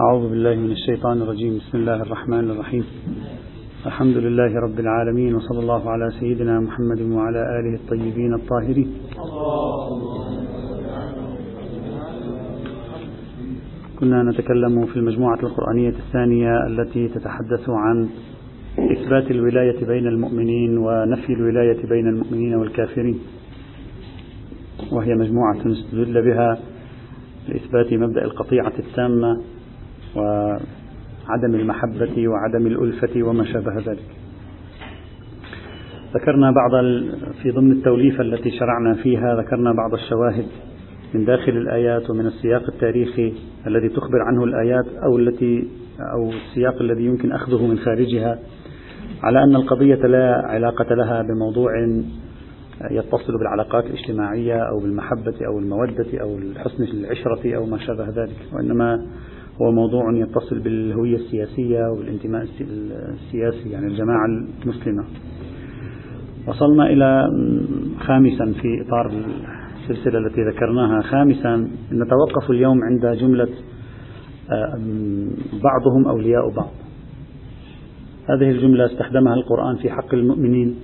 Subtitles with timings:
[0.00, 1.58] أعوذ بالله من الشيطان الرجيم.
[1.58, 2.84] بسم الله الرحمن الرحيم.
[3.86, 8.92] الحمد لله رب العالمين وصلى الله على سيدنا محمد وعلى آله الطيبين الطاهرين.
[14.00, 18.08] كنا نتكلم في المجموعة القرآنية الثانية التي تتحدث عن
[18.78, 23.18] إثبات الولاية بين المؤمنين ونفي الولاية بين المؤمنين والكافرين.
[24.92, 26.58] وهي مجموعة استدل بها
[27.48, 29.53] لإثبات مبدأ القطيعة التامة
[30.16, 34.04] وعدم المحبة وعدم الألفة وما شابه ذلك.
[36.14, 36.70] ذكرنا بعض
[37.42, 40.46] في ضمن التوليفة التي شرعنا فيها ذكرنا بعض الشواهد
[41.14, 43.32] من داخل الآيات ومن السياق التاريخي
[43.66, 45.68] الذي تخبر عنه الآيات أو التي
[46.12, 48.38] أو السياق الذي يمكن أخذه من خارجها
[49.22, 51.70] على أن القضية لا علاقة لها بموضوع
[52.90, 59.06] يتصل بالعلاقات الاجتماعية أو بالمحبة أو المودة أو حسن العشرة أو ما شابه ذلك وإنما
[59.62, 64.26] هو موضوع يتصل بالهوية السياسية والانتماء السياسي يعني الجماعة
[64.62, 65.04] المسلمة.
[66.48, 67.28] وصلنا إلى
[67.98, 69.12] خامسا في إطار
[69.82, 71.02] السلسلة التي ذكرناها.
[71.02, 73.48] خامسا نتوقف اليوم عند جملة
[75.62, 76.70] بعضهم أولياء بعض.
[78.28, 80.76] هذه الجملة استخدمها القرآن في حق المؤمنين.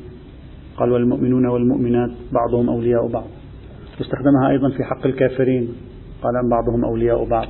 [0.76, 3.26] قال والمؤمنون والمؤمنات بعضهم أولياء بعض.
[3.98, 5.68] واستخدمها أيضا في حق الكافرين.
[6.22, 7.46] قال بعضهم أولياء بعض.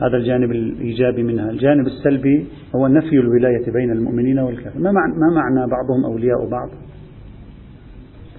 [0.00, 1.50] هذا الجانب الإيجابي منها.
[1.50, 2.46] الجانب السلبي
[2.76, 4.82] هو نفي الولاية بين المؤمنين والكافرين.
[4.82, 6.68] ما معنى, بعضهم أولياء بعض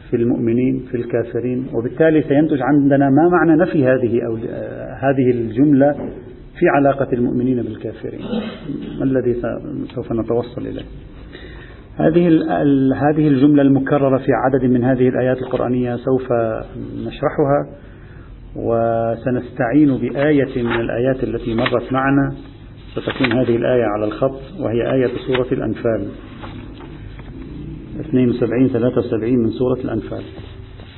[0.10, 4.36] في المؤمنين في الكافرين؟ وبالتالي سينتج عندنا ما معنى نفي هذه أو
[5.00, 5.94] هذه الجملة
[6.60, 8.22] في علاقة المؤمنين بالكافرين.
[9.00, 9.42] ما الذي
[9.96, 10.86] سوف نتوصل إليه؟
[11.98, 12.28] هذه
[12.96, 16.28] هذه الجملة المكررة في عدد من هذه الآيات القرآنية سوف
[17.08, 17.89] نشرحها.
[18.56, 22.34] وسنستعين بآية من الآيات التي مرت معنا.
[22.92, 26.08] ستكون هذه الآية على الخط وهي آية سورة الأنفال.
[28.00, 30.24] 72 73 من سورة الأنفال.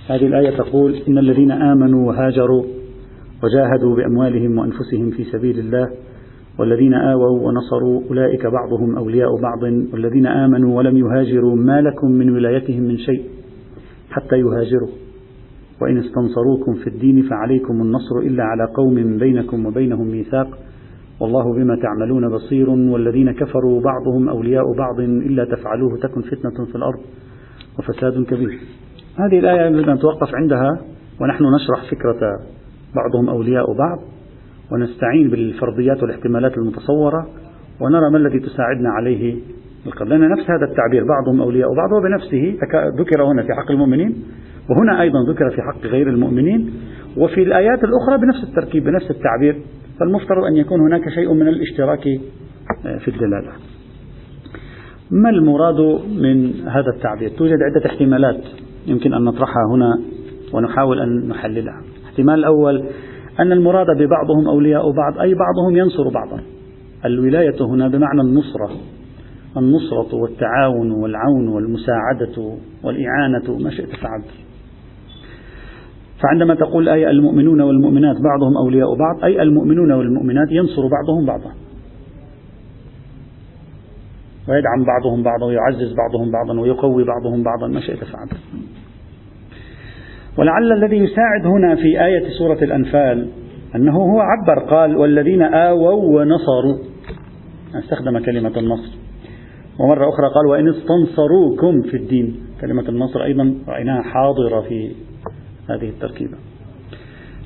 [0.10, 2.64] هذه الآية تقول إن الذين آمنوا وهاجروا
[3.44, 5.88] وجاهدوا بأموالهم وأنفسهم في سبيل الله
[6.60, 9.64] والذين آووا ونصروا أولئك بعضهم أولياء بعض.
[9.94, 13.24] والذين آمنوا ولم يهاجروا ما لكم من ولايتهم من شيء
[14.12, 15.01] حتى يهاجروا.
[15.82, 20.58] وإن استنصروكم في الدين فعليكم النصر إلا على قوم بينكم وبينهم ميثاق
[21.20, 27.00] والله بما تعملون بصير والذين كفروا بعضهم أولياء بعض إلا تفعلوه تكن فتنة في الأرض
[27.80, 28.60] وفساد كبير.
[29.20, 30.80] هذه الآية يجب أن نتوقف عندها
[31.22, 32.40] ونحن نشرح فكرة
[32.96, 34.00] بعضهم أولياء بعض
[34.72, 37.28] ونستعين بالفرضيات والاحتمالات المتصورة
[37.82, 39.36] ونرى ما الذي تساعدنا عليه
[40.02, 42.58] لأن نفس هذا التعبير بعضهم أولياء بعض وبنفسه
[42.98, 44.24] ذكر هنا في حق المؤمنين
[44.72, 46.74] وهنا أيضا ذكر في حق غير المؤمنين
[47.18, 49.62] وفي الآيات الأخرى بنفس التركيب بنفس التعبير
[50.00, 52.08] فالمفترض أن يكون هناك شيء من الاشتراك
[52.86, 53.52] آه، في الدلالة.
[55.12, 58.44] ما المراد من هذا التعبير؟ توجد عدة احتمالات
[58.88, 60.02] يمكن أن نطرحها هنا
[60.54, 61.82] ونحاول أن نحللها.
[62.02, 62.84] الاحتمال الأول
[63.40, 66.44] أن المراد ببعضهم أولياء بعض أي بعضهم ينصر بعضا.
[67.06, 68.70] الولاية هنا بمعنى النصرة.
[69.58, 74.51] النصرة والتعاون والعون والمساعدة والإعانة ما شئت فعلت.
[76.24, 81.52] فعندما تقول الآية المؤمنون والمؤمنات بعضهم أولياء بعض أي المؤمنون والمؤمنات ينصر بعضهم بعضا.
[84.50, 88.32] ويدعم بعضهم بعضا ويعزز بعضهم بعضا ويقوي بعضهم بعضا ما شئت فعلت.
[90.38, 93.28] ولعل الذي يساعد هنا في آية سورة الأنفال
[93.76, 96.78] أنه هو عبر قال والذين آووا ونصروا
[97.76, 98.98] استخدم كلمة النصر.
[99.80, 104.92] ومرة أخرى قال وإن استنصروكم في الدين كلمة النصر أيضا رأيناها حاضرة في
[105.70, 106.38] هذه التركيبة.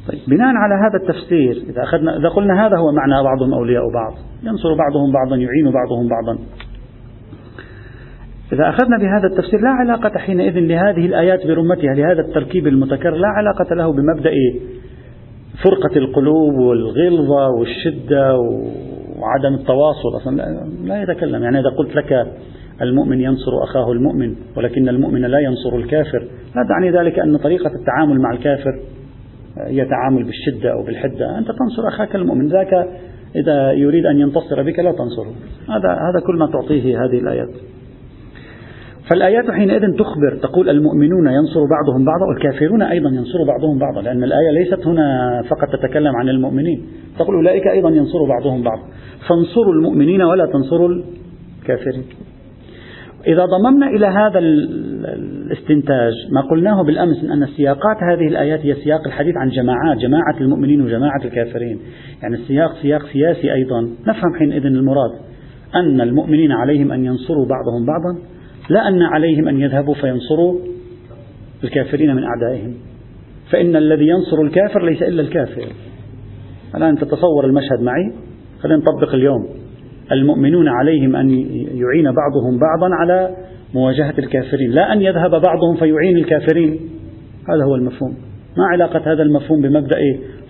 [0.08, 4.14] طيب بناء على هذا التفسير إذا أخذنا إذا قلنا هذا هو معنى بعضهم أولياء بعض
[4.44, 6.40] ينصر بعضهم بعضا يعين بعضهم بعضا.
[8.54, 13.75] إذا أخذنا بهذا التفسير لا علاقة حينئذ لهذه الآيات برمتها لهذا التركيب المتكرر لا علاقة
[13.75, 14.31] له بمبدأ
[15.63, 18.38] فرقة القلوب والغلظة والشدة
[19.18, 20.36] وعدم التواصل أصلا
[20.84, 21.44] لا يتكلم.
[21.44, 22.28] يعني إذا قلت لك
[22.81, 26.19] المؤمن ينصر أخاه المؤمن ولكن المؤمن لا ينصر الكافر.
[26.56, 28.80] لا تعني ذلك أن طريقة التعامل مع الكافر
[29.57, 31.38] هي تعامل بالشدة أو بالحدة.
[31.38, 32.88] أنت تنصر أخاك المؤمن ذاك
[33.36, 35.33] إذا يريد أن ينتصر بك لا تنصره.
[35.69, 37.50] هذا هذا كل ما تعطيه هذه الآيات.
[39.10, 44.51] فالآيات حينئذ تخبر تقول المؤمنون ينصر بعضهم بعضا والكافرون أيضا ينصر بعضهم بعضا لأن الآية
[44.51, 46.86] ليست هنا فقط تتكلم عن المؤمنين.
[47.19, 48.83] تقول أولئك أيضا ينصر بعضهم بعضا.
[49.30, 50.89] فانصروا المؤمنين ولا تنصروا
[51.62, 52.04] الكافرين.
[53.27, 59.07] إذا ضممنا إلى هذا الاستنتاج ما قلناه بالأمس من أن سياقات هذه الآيات هي سياق
[59.07, 61.80] الحديث عن جماعات جماعة المؤمنين وجماعة الكافرين.
[62.24, 63.81] يعني السياق سياق سياسي أيضا.
[63.81, 65.12] نفهم حينئذ المراد
[65.75, 68.19] أن المؤمنين عليهم أن ينصروا بعضهم بعضا
[68.69, 70.60] لا أن عليهم أن يذهبوا فينصروا
[71.63, 72.74] الكافرين من أعدائهم.
[73.51, 75.68] فإن الذي ينصر الكافر ليس إلا الكافر.
[76.75, 78.13] الآن تتصور المشهد معي؟
[78.60, 79.64] خلينا نطبق اليوم.
[80.12, 83.36] المؤمنون عليهم أن يعين بعضهم بعضا على
[83.74, 86.80] مواجهة الكافرين لا أن يذهب بعضهم فيعين الكافرين.
[87.50, 88.16] هذا هو المفهوم.
[88.57, 89.98] ما علاقة هذا المفهوم بمبدأ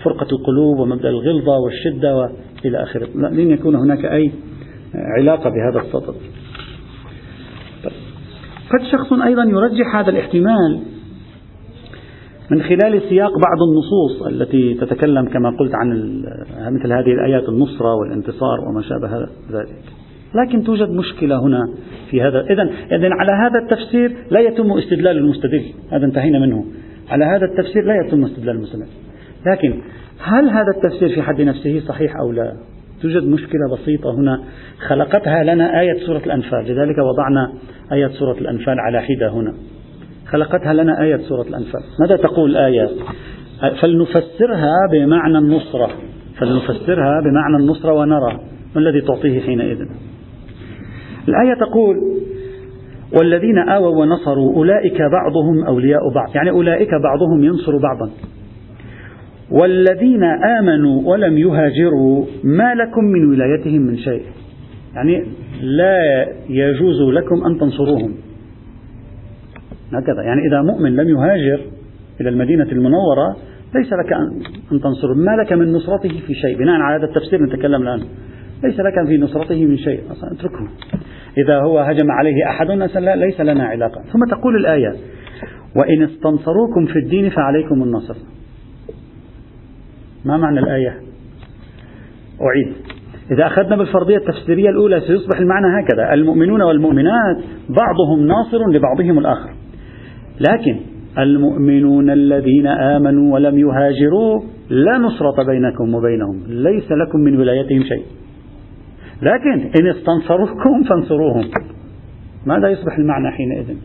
[0.03, 3.07] فرقة القلوب ومبدأ الغلظة والشدة وإلى آخره.
[3.15, 4.31] لن يكون هناك أي
[5.17, 6.13] علاقة بهذا السطر.
[7.83, 7.93] طيب.
[8.69, 10.94] قد شخص أيضا يرجح هذا الاحتمال
[12.51, 16.21] من خلال سياق بعض النصوص التي تتكلم كما قلت عن
[16.69, 19.17] مثل هذه الآيات النصرة والانتصار وما شابه
[19.51, 19.83] ذلك.
[20.35, 21.59] لكن توجد مشكلة هنا
[22.11, 22.41] في هذا.
[22.41, 25.63] إذا إذن على هذا التفسير لا يتم استدلال المستدل.
[25.91, 26.65] هذا انتهينا منه.
[27.09, 28.87] على هذا التفسير لا يتم استدلال المستدل.
[29.45, 29.81] لكن
[30.19, 32.53] هل هذا التفسير في حد نفسه صحيح أو لا؟
[33.01, 34.43] توجد مشكلة بسيطة هنا.
[34.87, 36.65] خلقتها لنا آية سورة الأنفال.
[36.65, 37.53] لذلك وضعنا
[37.91, 39.53] آية سورة الأنفال على حدة هنا.
[40.35, 41.81] خلقتها لنا آية سورة الأنفال.
[41.99, 42.89] ماذا تقول الآية
[43.81, 45.89] فلنفسرها بمعنى النصرة.
[46.39, 48.39] فلنفسرها بمعنى النصرة ونرى.
[48.75, 49.77] ما الذي تعطيه حينئذ؟
[51.27, 51.95] الآية تقول
[53.19, 56.35] والذين آووا ونصروا أولئك بعضهم أولياء بعض.
[56.35, 58.11] يعني أولئك بعضهم ينصر بعضا.
[59.51, 60.23] والذين
[60.59, 64.23] آمنوا ولم يهاجروا ما لكم من ولايتهم من شيء.
[64.95, 65.25] يعني
[65.61, 68.15] لا يجوز لكم أن تنصروهم.
[69.99, 70.23] هكذا.
[70.23, 71.61] يعني إذا مؤمن لم يهاجر
[72.21, 73.35] إلى المدينة المنورة
[73.75, 74.13] ليس لك
[74.71, 75.13] أن تنصره.
[75.13, 77.99] ما لك من نصرته في شيء؟ بناء على هذا التفسير نتكلم الآن.
[78.63, 80.01] ليس لك في نصرته من شيء.
[80.11, 80.67] أصلا اتركه.
[81.37, 82.71] إذا هو هجم عليه أحد
[83.17, 84.01] ليس لنا علاقة.
[84.01, 84.93] ثم تقول الآية
[85.75, 88.15] وإن استنصروكم في الدين فعليكم النصر.
[90.25, 90.89] ما معنى الآية؟
[92.41, 92.73] أعيد.
[93.31, 96.13] إذا أخذنا بالفرضية التفسيرية الأولى سيصبح المعنى هكذا.
[96.13, 97.37] المؤمنون والمؤمنات
[97.69, 99.49] بعضهم ناصر لبعضهم الآخر.
[100.39, 100.79] لكن
[101.19, 108.03] المؤمنون الذين آمنوا ولم يهاجروا لا نصرة بينكم وبينهم ليس لكم من ولايتهم شيء.
[109.21, 111.43] لكن إن استنصروكم فانصروهم.
[112.45, 113.75] ماذا يصبح المعنى حينئذ؟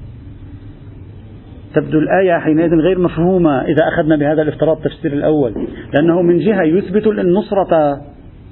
[1.75, 5.55] تبدو الآية حينئذ غير مفهومة إذا أخذنا بهذا الافتراض التفسير الأول.
[5.95, 8.01] لأنه من جهة يثبت النصرة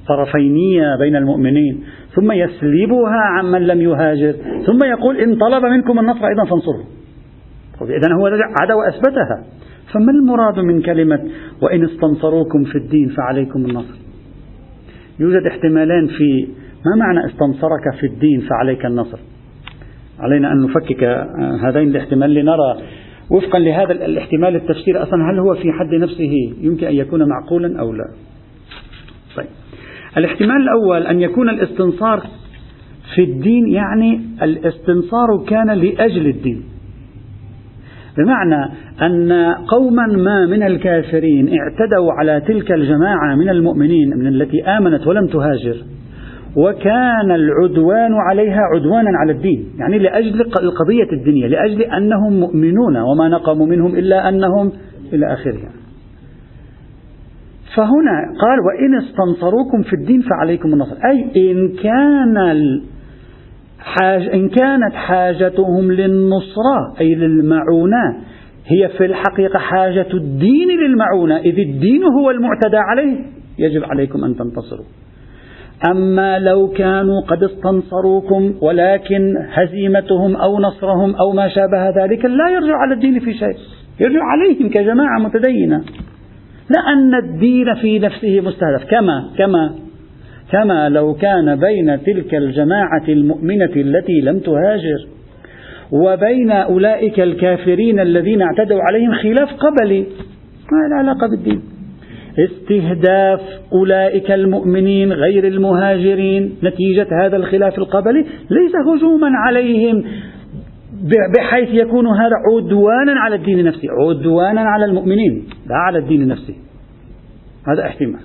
[0.09, 1.85] طرفينية بين المؤمنين
[2.15, 4.35] ثم يسلبها عمن لم يهاجر
[4.67, 6.98] ثم يقول إن طلب منكم النصر أيضا فانصروا.
[7.83, 8.27] إذا هو
[8.61, 9.45] عدا وأثبتها.
[9.93, 11.21] فما المراد من كلمة
[11.63, 13.95] وإن استنصروكم في الدين فعليكم النصر؟
[15.21, 16.49] يوجد احتمالان في
[16.87, 19.19] ما معنى استنصرك في الدين فعليك النصر؟
[20.19, 21.05] علينا أن نفكك
[21.63, 22.83] هذين الاحتمال لنرى
[23.31, 27.93] وفقا لهذا الاحتمال التفسير أصلا هل هو في حد نفسه يمكن أن يكون معقولا أو
[27.93, 28.05] لا؟
[29.37, 29.47] طيب.
[30.17, 32.27] الاحتمال الأول أن يكون الاستنصار
[33.15, 36.65] في الدين يعني الاستنصار كان لأجل الدين.
[38.19, 38.71] بمعنى
[39.03, 39.33] أن
[39.69, 45.77] قوما ما من الكافرين اعتدوا على تلك الجماعة من المؤمنين من التي آمنت ولم تهاجر
[46.57, 53.67] وكان العدوان عليها عدوانا على الدين يعني لأجل القضية الدينية لأجل أنهم مؤمنون وما نقموا
[53.67, 54.73] منهم إلا أنهم
[55.13, 55.59] إلى آخره
[57.77, 60.97] فهنا قال وإن استنصروكم في الدين فعليكم النصر.
[61.11, 62.55] أي إن كان
[63.79, 68.17] حاج إن كانت حاجتهم للنصرة أي للمعونة
[68.67, 73.17] هي في الحقيقة حاجة الدين للمعونة إذ الدين هو المعتدى عليه
[73.59, 74.85] يجب عليكم أن تنتصروا.
[75.91, 82.77] أما لو كانوا قد استنصروكم ولكن هزيمتهم أو نصرهم أو ما شابه ذلك لا يرجع
[82.77, 83.57] على الدين في شيء
[84.01, 85.85] يرجع عليهم كجماعة متدينة.
[86.71, 89.75] لأن الدين في نفسه مستهدف كما كما
[90.53, 95.07] كما لو كان بين تلك الجماعة المؤمنة التي لم تهاجر
[95.93, 100.01] وبين أولئك الكافرين الذين اعتدوا عليهم خلاف قبلي
[100.73, 101.63] ما له علاقة بالدين.
[102.39, 103.41] استهداف
[103.73, 110.05] أولئك المؤمنين غير المهاجرين نتيجة هذا الخلاف القبلي ليس هجوما عليهم
[111.37, 116.55] بحيث يكون هذا عدوانا على الدين نفسه عدوانا على المؤمنين لا على الدين نفسه.
[117.67, 118.21] هذا احتمال.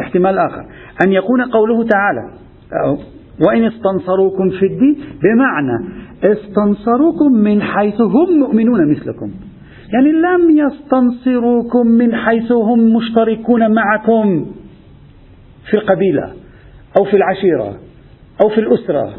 [0.00, 0.64] احتمال آخر.
[1.06, 2.30] أن يكون قوله تعالى
[3.46, 9.30] وإن استنصروكم في الدين بمعنى استنصروكم من حيث هم مؤمنون مثلكم.
[9.92, 14.46] يعني لم يستنصروكم من حيث هم مشتركون معكم
[15.70, 16.32] في القبيلة
[16.98, 17.76] أو في العشيرة
[18.42, 19.14] أو في الأسرة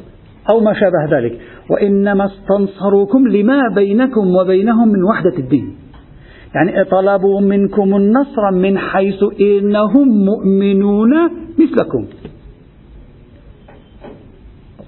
[0.50, 1.40] أو ما شابه ذلك.
[1.70, 5.76] وإنما استنصروكم لما بينكم وبينهم من وحدة الدين.
[6.56, 11.14] يعني طلبوا منكم النصر من حيث إنهم مؤمنون
[11.60, 12.06] مثلكم.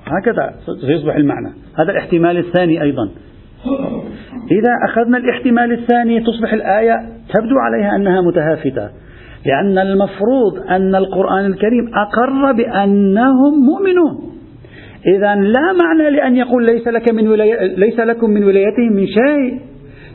[0.06, 1.50] هكذا سيصبح المعنى.
[1.80, 3.10] هذا الاحتمال الثاني أيضا.
[4.52, 6.96] إذا أخذنا الاحتمال الثاني تصبح الآية
[7.34, 8.90] تبدو عليها أنها متهافتة.
[9.46, 14.34] لأن المفروض أن القرآن الكريم أقر بأنهم مؤمنون.
[15.08, 19.60] إذا لا معنى لأن يقول ليس لك من ولاية ليس لكم من ولايتهم من شيء.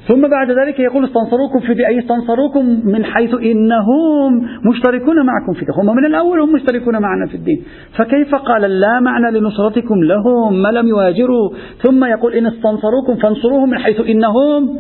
[0.09, 5.97] ثم بعد ذلك يقول استنصروكم في أي استنصروكم من حيث إنهم مشتركون معكم في هم
[5.97, 7.63] من الأول هم مشتركون معنا في الدين.
[7.97, 11.51] فكيف قال لا معنى لنصرتكم لهم؟ ما لم يهاجروا
[11.83, 14.79] ثم يقول إن استنصروكم فانصروهم من حيث إنهم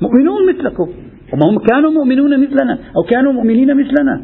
[0.00, 0.88] مؤمنون مثلكم.
[1.42, 4.22] هم كانوا مؤمنون مثلنا أو كانوا مؤمنين مثلنا.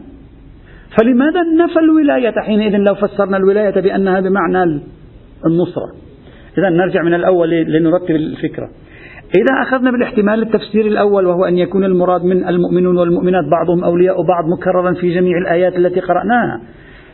[0.98, 4.80] فلماذا نفى الولاية حينئذ لو فسرنا الولاية بأنها بمعنى
[5.46, 5.92] النصرة؟
[6.58, 8.68] إذا نرجع من الأول لنرتب الفكرة.
[9.34, 14.44] إذا أخذنا بالاحتمال التفسير الأول وهو أن يكون المراد من المؤمنون والمؤمنات بعضهم أولياء بعض
[14.58, 16.60] مكررا في جميع الآيات التي قرأناها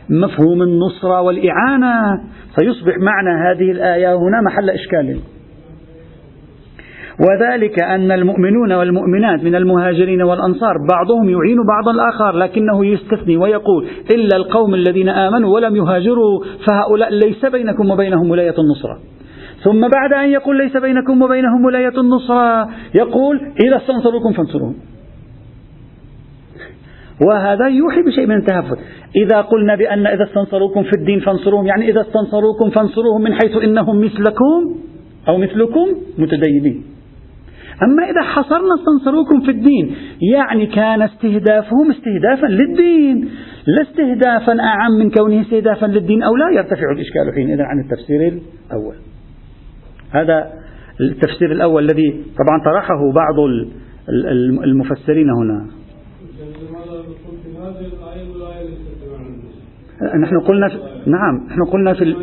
[0.09, 2.21] مفهوم النصرة والإعانة
[2.55, 5.19] فيصبح معنى هذه الآية هنا محل إشكال.
[7.29, 14.37] وذلك أن المؤمنون والمؤمنات من المهاجرين والأنصار بعضهم يعين بعضا الآخر لكنه يستثني ويقول إلا
[14.37, 19.16] القوم الذين آمنوا ولم يهاجروا فهؤلاء ليس بينكم وبينهم ولاية النصرة.
[19.63, 24.75] ثم بعد أن يقول ليس بينكم وبينهم ولاية النصرة يقول إذا استنصروكم فانصروهم.
[27.27, 28.77] وهذا يوحي بشيء من التهفت
[29.15, 33.99] إذا قلنا بأن إذا استنصروكم في الدين فانصروهم يعني إذا استنصروكم فانصروهم من حيث إنهم
[33.99, 34.75] مثلكم
[35.27, 35.87] أو مثلكم
[36.17, 36.83] متدينين.
[37.83, 39.95] أما إذا حصرنا استنصروكم في الدين
[40.35, 43.29] يعني كان استهدافهم استهدافا للدين
[43.67, 48.19] لا استهدافا أعم من كونه استهدافا للدين أو لا يرتفع الإشكال حينئذ عن التفسير
[48.71, 48.95] الأول.
[50.11, 50.53] هذا
[51.01, 53.35] التفسير الأول الذي طبعا طرحه بعض
[54.63, 55.67] المفسرين هنا.
[60.21, 62.15] نحن قلنا في نعم نحن قلنا في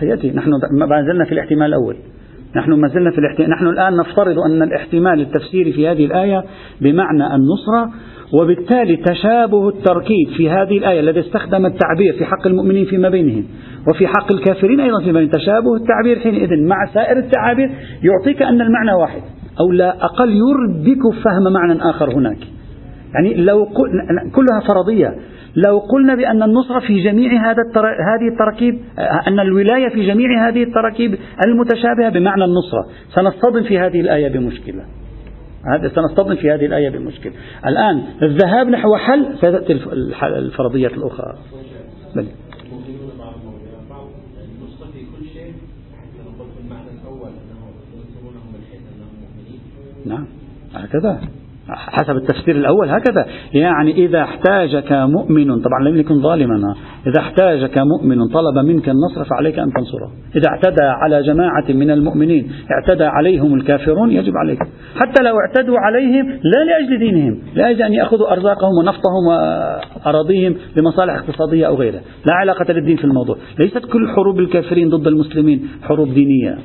[0.00, 0.30] سيأتي.
[0.30, 1.96] نحن ما زلنا في الاحتمال الأول.
[2.56, 6.44] نحن ما زلنا في الاحتمال نحن الآن نفترض أن الاحتمال التفسيري في هذه الآية
[6.80, 7.92] بمعنى النصرة
[8.34, 13.44] وبالتالي تشابه التركيب في هذه الآية الذي استخدم التعبير في حق المؤمنين فيما بينهم
[13.88, 15.32] وفي حق الكافرين أيضا فيما بينهم.
[15.32, 17.70] تشابه التعبير حينئذ مع سائر التعابير
[18.02, 19.22] يعطيك أن المعنى واحد
[19.60, 22.38] أو لا أقل يربك فهم معنى آخر هناك.
[23.14, 23.66] يعني لو
[24.34, 25.14] كلها فرضية.
[25.56, 27.86] لو قلنا بأن النصرة في جميع هذا التر...
[27.86, 28.78] هذه التراكيب
[29.28, 34.82] أن الولاية في جميع هذه التراكيب المتشابهة بمعنى النصرة سنصطدم في هذه الآية بمشكلة.
[35.94, 37.32] سنصطدم في هذه الآية بمشكلة
[37.66, 39.72] الآن الذهاب نحو حل ستأتي
[40.22, 41.38] الفرضية الأخرى.
[42.16, 42.26] بل.
[50.06, 50.26] نعم.
[50.74, 51.41] هكذا.
[51.68, 53.26] حسب التفسير الأول هكذا.
[53.54, 56.74] يعني إذا احتاجك مؤمن طبعا لم يكن ظالما.
[57.06, 60.10] إذا احتاجك مؤمن طلب منك النصر فعليك أن تنصره.
[60.36, 64.58] إذا اعتدى على جماعة من المؤمنين اعتدى عليهم الكافرون يجب عليك.
[64.96, 71.66] حتى لو اعتدوا عليهم لا لأجل دينهم لأجل أن يأخذوا أرزاقهم ونفطهم وأراضيهم لمصالح اقتصادية
[71.66, 72.00] أو غيرها.
[72.26, 73.36] لا علاقة للدين في الموضوع.
[73.58, 76.58] ليست كل حروب الكافرين ضد المسلمين حروب دينية.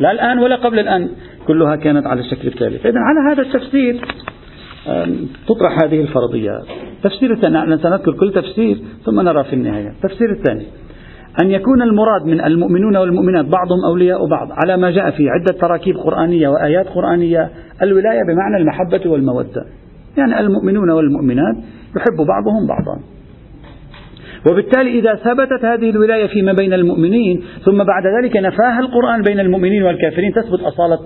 [0.00, 1.08] لا الآن ولا قبل الآن.
[1.46, 4.00] كلها كانت على الشكل الثالث إذا على هذا التفسير
[5.48, 6.64] تطرح هذه الفرضيات
[7.02, 9.88] تفسير الثاني سنذكر كل تفسير ثم نرى في النهاية.
[9.88, 10.66] التفسير الثاني
[11.42, 15.96] أن يكون المراد من المؤمنون والمؤمنات بعضهم أولياء بعض على ما جاء في عدة تراكيب
[15.96, 17.50] قرآنية وآيات قرآنية
[17.82, 19.64] الولاية بمعنى المحبة والمودة.
[20.16, 21.56] يعني المؤمنون والمؤمنات
[21.96, 23.00] يحب بعضهم بعضا.
[24.50, 29.82] وبالتالي إذا ثبتت هذه الولاية فيما بين المؤمنين ثم بعد ذلك نفاها القرآن بين المؤمنين
[29.82, 30.98] والكافرين تثبت أصالة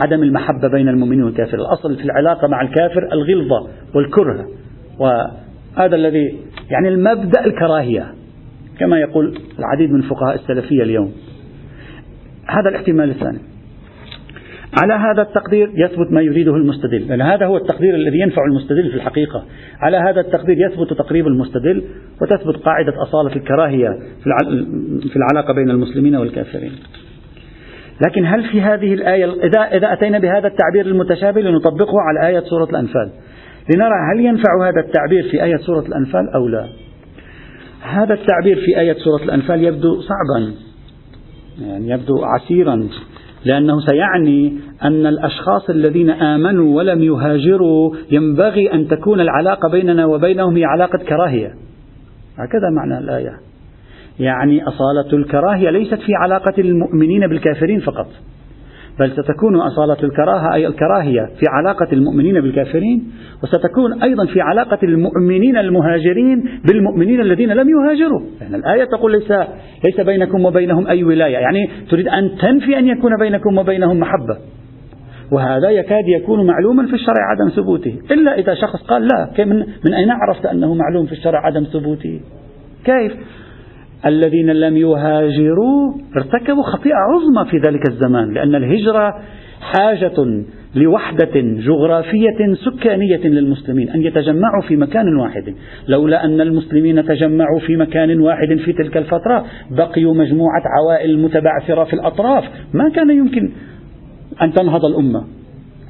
[0.00, 1.58] عدم المحبة بين المؤمنين والكافر.
[1.58, 4.46] الأصل في العلاقة مع الكافر الغلظة والكره.
[4.98, 6.38] وهذا الذي
[6.70, 8.06] يعني المبدأ الكراهية.
[8.78, 11.12] كما يقول العديد من فقهاء السلفية اليوم.
[12.46, 13.38] هذا الاحتمال الثاني.
[14.82, 17.08] على هذا التقدير يثبت ما يريده المستدل.
[17.08, 19.44] لأن هذا هو التقدير الذي ينفع المستدل في الحقيقة.
[19.80, 21.82] على هذا التقدير يثبت تقريب المستدل
[22.22, 23.98] وتثبت قاعدة أصالة الكراهية
[25.12, 26.72] في العلاقة بين المسلمين والكافرين.
[28.00, 32.64] لكن هل في هذه الآية إذا, إذا أتينا بهذا التعبير المتشابه لنطبقه على آية سورة
[32.64, 33.10] الأنفال.
[33.74, 36.66] لنرى هل ينفع هذا التعبير في آية سورة الأنفال أو لا.
[37.82, 40.52] هذا التعبير في آية سورة الأنفال يبدو صعبا.
[41.60, 42.88] يعني يبدو عسيرا.
[43.44, 50.64] لأنه سيعني أن الأشخاص الذين آمنوا ولم يهاجروا ينبغي أن تكون العلاقة بيننا وبينهم هي
[50.64, 51.54] علاقة كراهية.
[52.38, 53.45] هكذا معنى الآية.
[54.18, 58.06] يعني أصالة الكراهية ليست في علاقة المؤمنين بالكافرين فقط
[58.98, 65.56] بل ستكون أصالة الكراهة أي الكراهية في علاقة المؤمنين بالكافرين وستكون أيضا في علاقة المؤمنين
[65.56, 68.20] المهاجرين بالمؤمنين الذين لم يهاجروا.
[68.20, 69.30] لأن يعني الآية تقول ليس,
[69.84, 71.36] ليس بينكم وبينهم أي ولاية.
[71.36, 74.36] يعني تريد أن تنفي أن يكون بينكم وبينهم محبة.
[75.32, 77.98] وهذا يكاد يكون معلوما في الشرع عدم ثبوته.
[78.10, 82.20] إلا إذا شخص قال لا من, من أين عرفت أنه معلوم في الشرع عدم ثبوته؟
[82.84, 83.12] كيف؟
[84.06, 89.14] الذين لم يهاجروا ارتكبوا خطيئة عظمى في ذلك الزمان لأن الهجرة
[89.60, 95.54] حاجة لوحدة جغرافية سكانية للمسلمين أن يتجمعوا في مكان واحد.
[95.88, 101.92] لولا أن المسلمين تجمعوا في مكان واحد في تلك الفترة بقيوا مجموعة عوائل متبعثرة في
[101.92, 102.44] الأطراف.
[102.74, 103.50] ما كان يمكن
[104.42, 105.24] أن تنهض الأمة.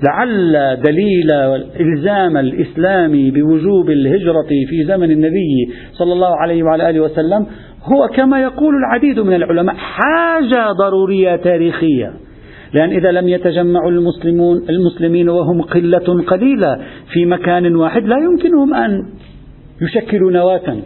[0.09, 7.47] لعل دليل الإلزام الإسلامي بوجوب الهجرة في زمن النبي صلى الله عليه وعلى آله وسلم
[7.93, 12.13] هو كما يقول العديد من العلماء حاجة ضرورية تاريخية.
[12.75, 16.79] لأن إذا لم يتجمع المسلمون المسلمين وهم قلة قليلة
[17.13, 19.03] في مكان واحد لا يمكنهم أن
[19.83, 20.77] يشكلوا نواة.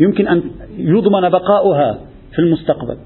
[0.00, 0.42] يمكن أن
[0.78, 1.98] يضمن بقاؤها
[2.32, 2.96] في المستقبل.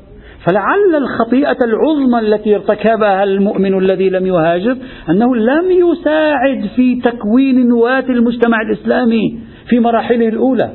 [0.46, 4.76] فلعل الخطيئة العظمى التي ارتكبها المؤمن الذي لم يهاجر
[5.10, 10.70] أنه لم يساعد في تكوين نواة المجتمع الإسلامي في مراحله الأولى.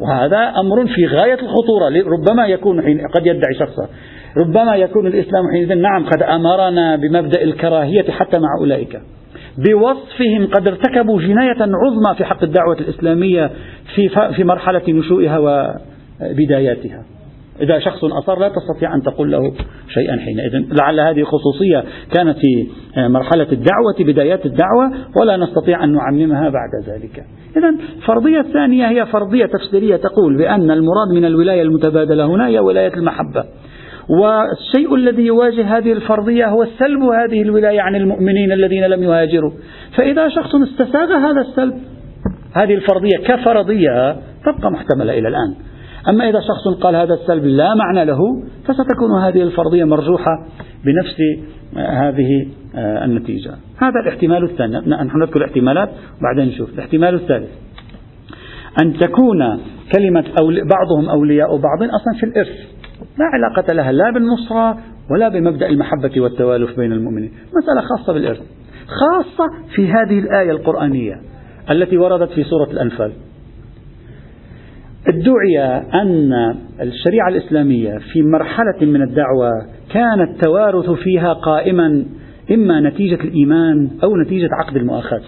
[0.00, 1.88] وهذا أمر في غاية الخطورة.
[2.06, 3.88] ربما يكون حين قد يدعي شخصا.
[4.36, 9.00] ربما يكون الإسلام حينئذ نعم قد أمرنا بمبدأ الكراهية حتى مع أولئك.
[9.58, 13.50] بوصفهم قد ارتكبوا جناية عظمى في حق الدعوة الإسلامية
[13.94, 17.04] في في مرحلة نشوئها وبداياتها.
[17.60, 19.52] إذا شخص أصر لا تستطيع أن تقول له
[19.88, 20.74] شيئا حينئذ.
[20.80, 21.84] لعل هذه خصوصية
[22.14, 22.66] كانت في
[23.08, 27.24] مرحلة الدعوة بدايات الدعوة ولا نستطيع أن نعممها بعد ذلك.
[27.56, 32.94] إذا الفرضية الثانية هي فرضية تفسيرية تقول بأن المراد من الولاية المتبادلة هنا هي ولاية
[32.94, 33.44] المحبة.
[34.08, 39.52] والشيء الذي يواجه هذه الفرضية هو سلب هذه الولاية عن المؤمنين الذين لم يهاجروا.
[39.96, 41.74] فإذا شخص استساغ هذا السلب
[42.54, 45.54] هذه الفرضية كفرضية تبقى محتملة إلى الآن.
[46.08, 48.18] أما إذا شخص قال هذا السلب لا معنى له
[48.64, 50.46] فستكون هذه الفرضية مرجوحة
[50.84, 51.16] بنفس
[51.76, 52.46] هذه
[53.04, 53.50] النتيجة.
[53.76, 54.78] هذا الاحتمال الثاني.
[54.78, 55.90] نحن نذكر الاحتمالات
[56.20, 56.74] وبعدين نشوف.
[56.74, 57.48] الاحتمال الثالث.
[58.82, 59.60] أن تكون
[59.96, 62.58] كلمة أولي بعضهم أولياء بعض أصلا في الإرث.
[63.18, 64.78] لا علاقة لها لا بالنصرة
[65.10, 67.32] ولا بمبدأ المحبة والتوالف بين المؤمنين.
[67.62, 68.40] مسألة خاصة بالإرث.
[68.86, 69.44] خاصة
[69.74, 71.20] في هذه الآية القرآنية
[71.70, 73.12] التي وردت في سورة الأنفال.
[75.06, 75.58] ادعي
[76.02, 76.32] أن
[76.80, 79.50] الشريعة الإسلامية في مرحلة من الدعوة
[79.92, 82.04] كان التوارث فيها قائما
[82.50, 85.20] إما نتيجة الإيمان أو نتيجة عقد المؤاخاة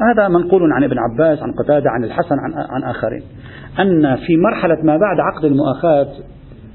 [0.00, 3.22] هذا منقول عن ابن عباس عن قتادة عن الحسن عن, عن آخرين.
[3.80, 6.08] أن في مرحلة ما بعد عقد المؤاخاة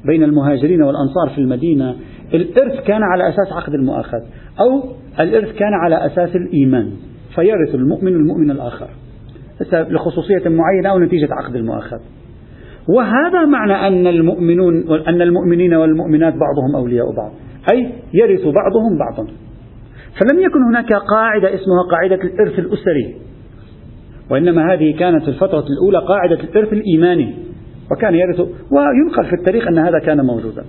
[0.06, 1.96] بين المهاجرين والأنصار في المدينة
[2.34, 4.22] الإرث كان على أساس عقد المؤاخاة
[4.60, 4.84] أو
[5.20, 6.92] الإرث كان على أساس الإيمان
[7.36, 8.88] فيرث المؤمن المؤمن الآخر.
[9.72, 12.00] لخصوصية معينة أو نتيجة عقد المؤاخاة
[12.90, 17.32] وهذا معنى أن المؤمنون أن المؤمنين والمؤمنات بعضهم أولياء بعض.
[17.74, 19.28] أي يرث بعضهم بعضا.
[20.20, 23.16] فلم يكن هناك قاعدة اسمها قاعدة الإرث الأسري.
[24.32, 27.34] وإنما هذه كانت في الفترة الأولى قاعدة الإرث الإيماني.
[27.92, 28.40] وكان يرث
[28.72, 30.64] وينقل في التاريخ أن هذا كان موجودا.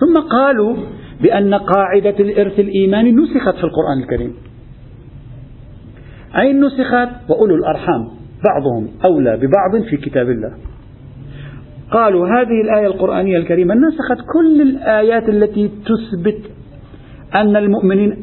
[0.00, 0.76] ثم قالوا
[1.22, 4.34] بأن قاعدة الإرث الإيماني نسخت في القرآن الكريم.
[6.38, 8.08] أي نسخت؟ وأولو الأرحام.
[8.44, 10.52] بعضهم أولى ببعض في كتاب الله.
[11.92, 16.38] قالوا هذه الآية القرآنية الكريمة نسخت كل الآيات التي تثبت
[17.34, 18.16] أن المؤمنين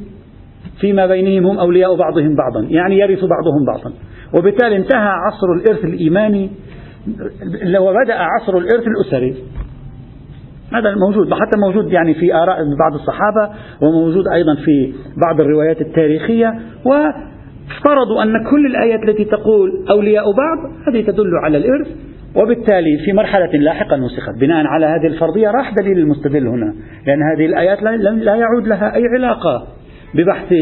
[0.81, 3.93] فيما بينهم هم أولياء بعضهم بعضا يعني يرث بعضهم بعضا.
[4.33, 6.49] وبالتالي انتهى عصر الإرث الإيماني
[7.79, 9.35] وبدأ عصر الإرث الأسري.
[10.73, 16.59] هذا موجود حتى موجود يعني في آراء بعض الصحابة وموجود أيضا في بعض الروايات التاريخية.
[16.85, 21.87] وافترضوا أن كل الآيات التي تقول أولياء بعض هذه تدل على الإرث.
[22.35, 24.39] وبالتالي في مرحلة لاحقة نسخت.
[24.39, 26.73] بناء على هذه الفرضية راح دليل المستدل هنا.
[27.07, 29.67] لأن هذه الآيات لا يعود لها أي علاقة
[30.13, 30.53] ببحث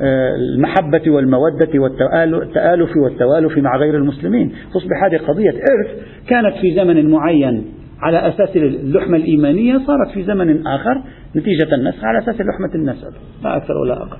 [0.00, 4.52] آه، المحبة والمودة والتآلف والتوالف مع غير المسلمين.
[4.74, 5.90] تصبح هذه قضية إرث
[6.28, 7.64] كانت في زمن معين
[8.00, 11.02] على أساس اللحمة الإيمانية صارت في زمن آخر
[11.36, 13.12] نتيجة النسخ على أساس لحمة النسب
[13.44, 14.18] لا أكثر ولا أقل.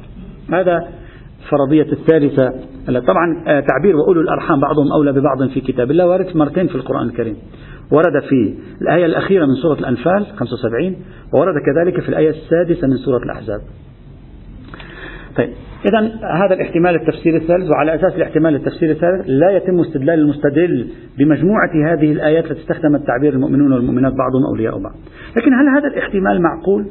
[0.52, 0.88] هذا
[1.46, 2.52] الفرضية الثالثة
[2.86, 7.08] طبعا آه، تعبير وأولو الأرحام بعضهم أولى ببعض في كتاب الله وارد مرتين في القرآن
[7.08, 7.36] الكريم.
[7.90, 10.96] ورد في الآية الأخيرة من سورة الأنفال 75
[11.34, 13.60] وورد كذلك في الآية السادسة من سورة الأحزاب.
[15.36, 15.48] طيب
[15.88, 15.98] إذا
[16.44, 22.12] هذا الاحتمال التفسير الثالث وعلى أساس الاحتمال التفسير الثالث لا يتم استدلال المستدل بمجموعة هذه
[22.12, 24.94] الآيات التي استخدمت تعبير المؤمنون والمؤمنات بعضهم أولياء بعض.
[25.36, 26.86] لكن هل هذا الاحتمال معقول؟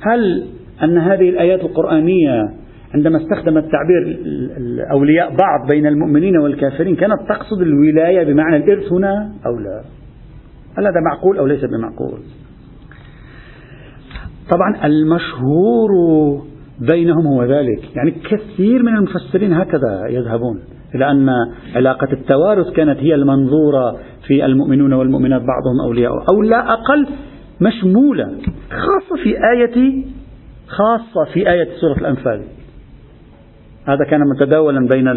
[0.00, 0.44] هل
[0.82, 2.61] أن هذه الآيات القرآنية
[2.94, 4.18] عندما استخدمت تعبير
[4.92, 9.82] أولياء بعض بين المؤمنين والكافرين كانت تقصد الولاية بمعنى الإرث هنا أو لا؟
[10.78, 12.18] هل هذا معقول أو ليس بمعقول؟
[14.50, 15.90] طبعا المشهور
[16.80, 17.96] بينهم هو ذلك.
[17.96, 20.60] يعني كثير من المفسرين هكذا يذهبون
[20.94, 21.28] إلى أن
[21.74, 27.06] علاقة التوارث كانت هي المنظورة في المؤمنون والمؤمنات بعضهم أولياء أو لا أقل
[27.60, 28.24] مشمولة
[28.70, 30.04] خاصة في آية
[30.66, 32.42] خاصة في آية سورة الأنفال.
[33.88, 35.08] هذا كان متداولا بين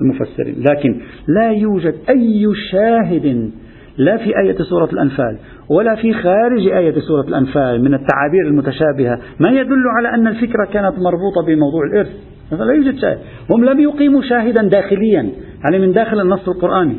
[0.00, 0.64] المفسرين.
[0.70, 3.50] لكن لا يوجد أي شاهد
[3.98, 5.36] لا في آية سورة الأنفال
[5.70, 9.18] ولا في خارج آية سورة الأنفال من التعابير المتشابهة.
[9.40, 12.10] ما يدل على أن الفكرة كانت مربوطة بموضوع الإرث.
[12.52, 13.18] لا يوجد شاهد.
[13.50, 15.30] هم لم يقيموا شاهدا داخليا
[15.64, 16.96] يعني من داخل النص القرآني.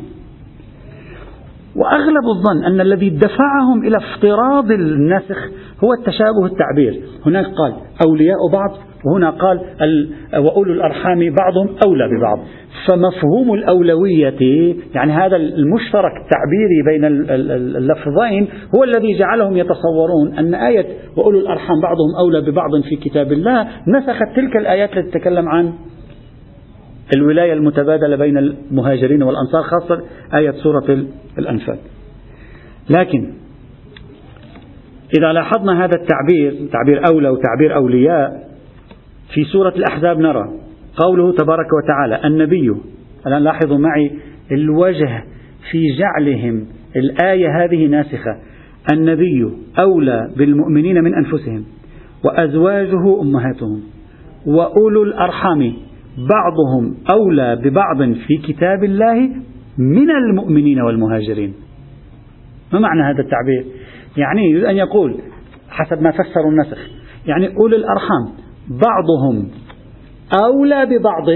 [1.76, 5.48] وأغلب الظن أن الذي دفعهم إلى افتراض النسخ
[5.84, 7.02] هو التشابه التعبير.
[7.26, 7.74] هناك قال
[8.06, 8.70] أولياء بعض
[9.04, 9.60] وهنا قال
[10.34, 12.38] وأولو الأرحام بعضهم أولى ببعض.
[12.88, 17.04] فمفهوم الأولوية يعني هذا المشترك التعبيري بين
[17.76, 20.86] اللفظين هو الذي جعلهم يتصورون أن آية
[21.16, 25.72] وأولو الأرحام بعضهم أولى ببعض في كتاب الله نسخت تلك الآيات التي تتكلم عن
[27.16, 30.02] الولاية المتبادلة بين المهاجرين والأنصار خاصة
[30.34, 31.04] آية سورة
[31.38, 31.78] الأنفال.
[32.90, 33.32] لكن
[35.18, 38.49] إذا لاحظنا هذا التعبير تعبير أولى وتعبير أولياء
[39.34, 40.44] في سورة الأحزاب نرى
[40.96, 42.74] قوله تبارك وتعالى النبي
[43.26, 44.10] الآن لاحظوا معي
[44.52, 45.24] الوجه
[45.70, 46.66] في جعلهم
[46.96, 48.36] الآية هذه ناسخة.
[48.92, 51.64] النبي أولى بالمؤمنين من أنفسهم
[52.24, 53.80] وأزواجه أمهاتهم
[54.46, 55.72] وأولو الأرحام
[56.18, 59.30] بعضهم أولى ببعض في كتاب الله
[59.78, 61.54] من المؤمنين والمهاجرين.
[62.72, 63.64] ما معنى هذا التعبير؟
[64.16, 65.14] يعني يريد أن يقول
[65.70, 66.78] حسب ما فسروا النسخ
[67.26, 69.48] يعني أولي الأرحام بعضهم
[70.44, 71.30] أولى ببعض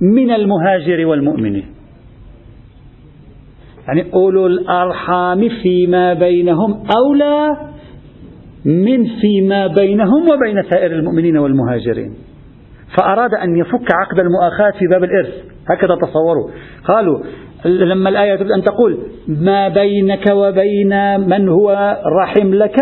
[0.00, 1.62] من المهاجر والمؤمن.
[3.88, 7.56] يعني أولو الأرحام فيما بينهم أولى
[8.64, 12.14] من فيما بينهم وبين سائر المؤمنين والمهاجرين.
[12.98, 15.34] فأراد أن يفك عقد المؤاخاة في باب الإرث.
[15.70, 16.50] هكذا تصوروا.
[16.84, 17.20] قالوا
[17.64, 22.76] لما الآية تريد أن تقول ما بينك وبين من هو رحم لك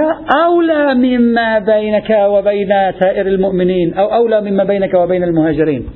[0.44, 2.68] أولى مما بينك وبين
[3.00, 5.86] سائر المؤمنين أو أولى مما بينك وبين المهاجرين.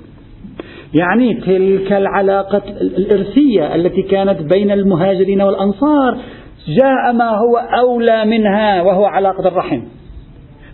[0.95, 6.19] يعني تلك العلاقة الإرثية التي كانت بين المهاجرين والأنصار
[6.69, 9.81] جاء ما هو أولى منها وهو علاقة الرحم.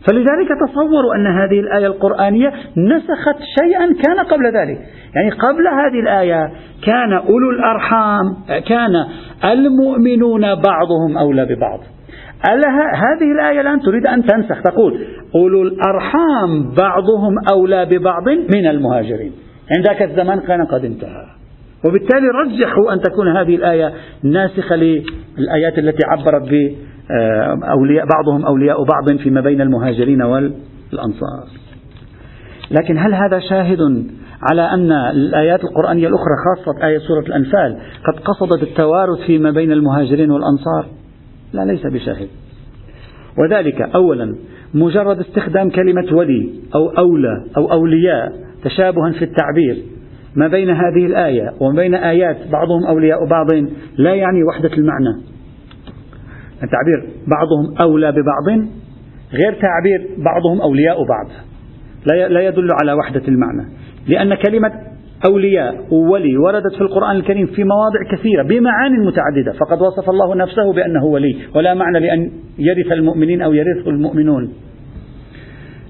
[0.07, 4.79] فلذلك تصوروا أن هذه الآية القرآنية نسخت شيئا كان قبل ذلك.
[5.15, 6.51] يعني قبل هذه الآية
[6.85, 8.37] كان أولو الأرحام
[8.69, 8.95] كان
[9.45, 11.81] المؤمنون بعضهم أولى ببعض.
[12.95, 19.33] هذه الآية الآن تريد أن تنسخ تقول أولو الأرحام بعضهم أولى ببعض من المهاجرين.
[19.77, 21.27] عند ذاك الزمان كان قد انتهى.
[21.85, 23.93] وبالتالي رجحوا أن تكون هذه الآية
[24.23, 26.43] ناسخة للآيات التي عبرت
[27.71, 31.49] أولياء بعضهم أولياء بعض فيما بين المهاجرين والأنصار.
[32.71, 33.79] لكن هل هذا شاهد
[34.51, 40.31] على أن الآيات القرآنية الأخرى خاصة آية سورة الأنفال قد قصدت التوارث فيما بين المهاجرين
[40.31, 40.87] والأنصار؟
[41.53, 42.29] لا ليس بشاهد.
[43.39, 44.37] وذلك أولا
[44.75, 48.33] مجرد استخدام كلمة ولي أو أولى أو أولياء
[48.65, 49.77] تشابها في التعبير.
[50.37, 53.47] ما بين هذه الآية وما بين آيات بعضهم أولياء بعض
[53.97, 55.36] لا يعني وحدة المعنى.
[56.63, 58.67] التعبير بعضهم أولى ببعض
[59.33, 61.27] غير تعبير بعضهم أولياء بعض.
[62.07, 63.65] لا يدل على وحدة المعنى.
[64.09, 64.73] لأن كلمة
[65.29, 69.53] أولياء وولي وردت في القرآن الكريم في مواضع كثيرة بمعان متعددة.
[69.53, 74.53] فقد وصف الله نفسه بأنه ولي ولا معنى لأن يرث المؤمنين أو يرث المؤمنون.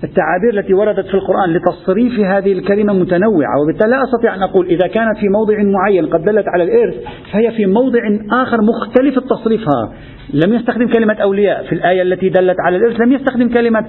[0.05, 4.87] التعابير التي وردت في القرآن لتصريف هذه الكلمة متنوعة وبالتالي لا أستطيع أن أقول إذا
[4.87, 6.95] كانت في موضع معين قد دلت على الإرث
[7.33, 8.01] فهي في موضع
[8.43, 9.93] آخر مختلف تصريفها
[10.35, 13.85] لم يستخدم كلمة أولياء في الآية التي دلت على الإرث لم يستخدم كلمة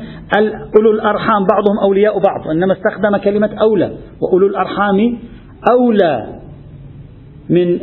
[0.77, 3.91] أولو الأرحام بعضهم أولياء بعض إنما استخدم كلمة أولى
[4.21, 5.17] وأولو الأرحام
[5.71, 6.37] أولى
[7.49, 7.79] من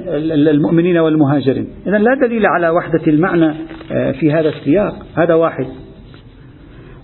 [0.48, 1.68] المؤمنين والمهاجرين.
[1.86, 3.54] إذا لا دليل على وحدة المعنى
[3.92, 4.94] آه، في هذا السياق.
[5.16, 5.66] هذا واحد.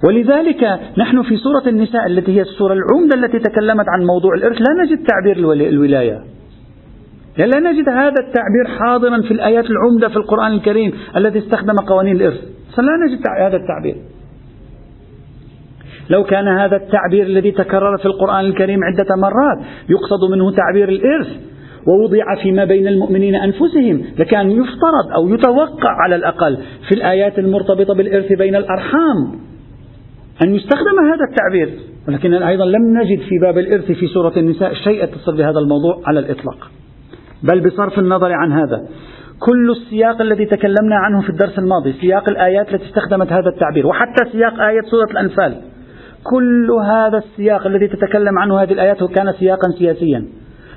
[0.08, 4.84] ولذلك نحن في سورة النساء التي هي السورة العمدة التي تكلمت عن موضوع الإرث لا
[4.84, 5.36] نجد تعبير
[5.68, 6.20] الولاية.
[7.38, 12.40] لا نجد هذا التعبير حاضرا في الآيات العمدة في القرآن الكريم التي استخدم قوانين الإرث.
[12.78, 13.96] لا نجد هذا التعبير.
[16.10, 19.58] لو كان هذا التعبير الذي تكرر في القرآن الكريم عدة مرات
[19.88, 21.28] يقصد منه تعبير الإرث
[21.86, 26.58] ووضع فيما بين المؤمنين أنفسهم لكان يفترض أو يتوقع على الأقل
[26.88, 29.49] في الآيات المرتبطة بالإرث بين الأرحام.
[30.42, 31.78] أن يستخدم هذا التعبير.
[32.08, 36.20] ولكن أيضا لم نجد في باب الإرث في سورة النساء شيء يتصل بهذا الموضوع على
[36.20, 36.70] الإطلاق.
[37.42, 38.88] بل بصرف النظر عن هذا.
[39.40, 44.30] كل السياق الذي تكلمنا عنه في الدرس الماضي سياق الآيات التي استخدمت هذا التعبير وحتى
[44.32, 45.56] سياق آية سورة الأنفال
[46.22, 50.24] كل هذا السياق الذي تتكلم عنه هذه الآيات كان سياقا سياسيا.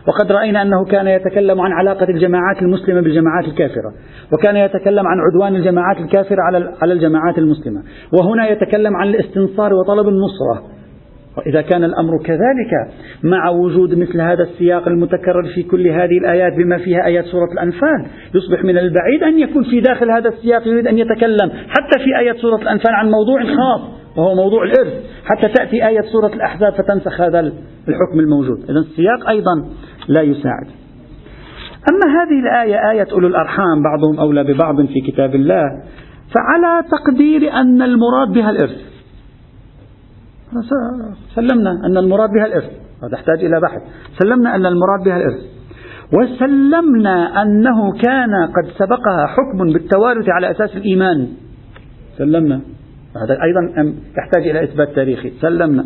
[0.07, 3.93] وقد رأينا أنه كان يتكلم عن علاقة الجماعات المسلمة بالجماعات الكافرة
[4.33, 6.41] وكان يتكلم عن عدوان الجماعات الكافرة
[6.81, 7.83] على الجماعات المسلمة.
[8.19, 10.63] وهنا يتكلم عن الاستنصار وطلب النصرة.
[11.37, 16.77] وإذا كان الأمر كذلك مع وجود مثل هذا السياق المتكرر في كل هذه الآيات بما
[16.77, 20.97] فيها آيات سورة الأنفال يصبح من البعيد أن يكون في داخل هذا السياق يريد أن
[20.97, 23.81] يتكلم حتى في آيات سورة الأنفال عن موضوع خاص
[24.17, 24.93] وهو موضوع الإرث.
[25.25, 27.39] حتى تأتي آية سورة الأحزاب فتنسخ هذا
[27.87, 28.63] الحكم الموجود.
[28.63, 29.69] إذا السياق أيضا
[30.07, 30.67] لا يساعد.
[31.91, 35.63] أما هذه الآية آية أولو الأرحام بعضهم أولى ببعض في كتاب الله
[36.33, 38.93] فعلى تقدير أن المراد بها الإرث.
[41.35, 42.71] سلمنا أن المراد بها الإرث.
[43.03, 43.81] هذا يحتاج إلى بحث.
[44.19, 45.43] سلمنا أن المراد بها الإرث.
[46.13, 51.27] وسلمنا أنه كان قد سبقها حكم بالتوارث على أساس الإيمان.
[52.17, 52.61] سلمنا.
[53.23, 55.29] هذا أيضا يحتاج إلى إثبات تاريخي.
[55.41, 55.85] سلمنا.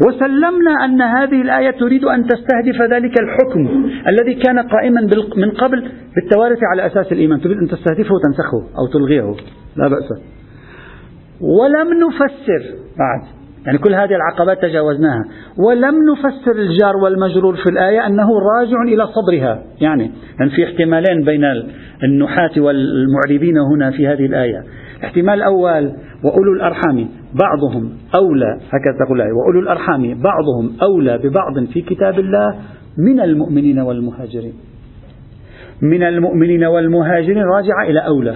[0.00, 5.00] وسلمنا أن هذه الآية تريد أن تستهدف ذلك الحكم الذي كان قائما
[5.36, 7.40] من قبل بالتوارث على أساس الإيمان.
[7.40, 9.34] تريد أن تستهدفه وتنسخه أو تلغيه.
[9.76, 10.22] لا بأس.
[11.40, 13.42] ولم نفسر بعد.
[13.66, 15.24] يعني كل هذه العقبات تجاوزناها.
[15.58, 19.62] ولم نفسر الجار والمجرور في الآية أنه راجع إلى صدرها.
[19.80, 21.44] يعني يعني في احتمالين بين
[22.04, 24.64] النحاة والمعربين هنا في هذه الآية.
[24.98, 25.92] الاحتمال الأول
[26.24, 27.08] وأولو الأرحام.
[27.34, 32.54] بعضهم أولى هكذا تقول الآية وأولو الأرحام بعضهم أولى ببعض في كتاب الله
[32.98, 34.54] من المؤمنين والمهاجرين.
[35.82, 38.34] من المؤمنين والمهاجرين راجعة إلى أولى.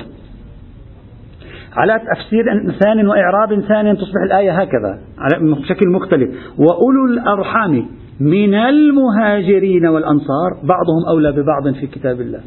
[1.77, 2.45] على تفسير
[2.85, 4.99] ثاني وإعراب ثاني تصبح الآية هكذا
[5.41, 6.31] بشكل مختلف.
[6.59, 7.87] وأولو الأرحام
[8.21, 12.41] من المهاجرين والأنصار بعضهم أولى ببعض في كتاب الله.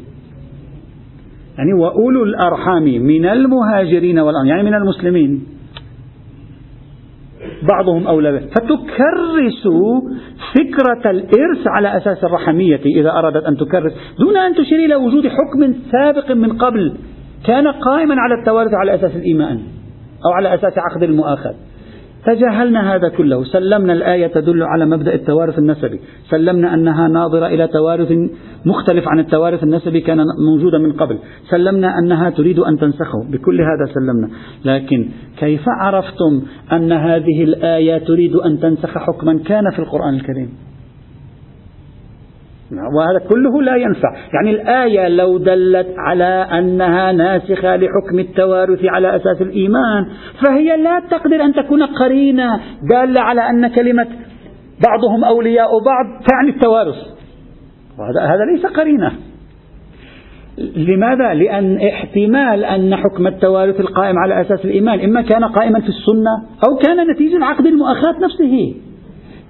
[1.58, 5.59] يعني وأولو الأرحام من المهاجرين والأنصار يعني من المسلمين.
[7.62, 8.38] بعضهم أولى به.
[8.38, 9.68] فتكرس
[10.54, 15.74] فكرة الإرث على أساس الرحمية إذا أرادت أن تكرس دون أن تشير إلى وجود حكم
[15.92, 16.94] سابق من قبل
[17.46, 19.60] كان قائما على التوارث على أساس الإيمان
[20.26, 21.54] أو على أساس عقد المؤاخاة
[22.26, 23.44] تجاهلنا هذا كله.
[23.44, 26.00] سلمنا الآية تدل على مبدأ التوارث النسبي.
[26.30, 28.12] سلمنا أنها ناظرة إلى توارث
[28.66, 31.18] مختلف عن التوارث النسبي كان موجودا من قبل.
[31.50, 33.24] سلمنا أنها تريد أن تنسخه.
[33.30, 34.28] بكل هذا سلمنا.
[34.64, 40.69] لكن كيف عرفتم أن هذه الآية تريد أن تنسخ حكما كان في القرآن الكريم؟
[42.72, 44.14] وهذا كله لا ينفع.
[44.34, 50.06] يعني الآية لو دلت على أنها ناسخة لحكم التوارث على أساس الإيمان
[50.44, 54.06] فهي لا تقدر أن تكون قرينة دالة على أن كلمة
[54.86, 56.96] بعضهم أولياء بعض تعني التوارث.
[57.98, 59.12] وهذا هذا ليس قرينة.
[60.76, 66.58] لماذا؟ لأن احتمال أن حكم التوارث القائم على أساس الإيمان إما كان قائما في السنة
[66.68, 68.74] أو كان نتيجة عقد المؤاخاة نفسه.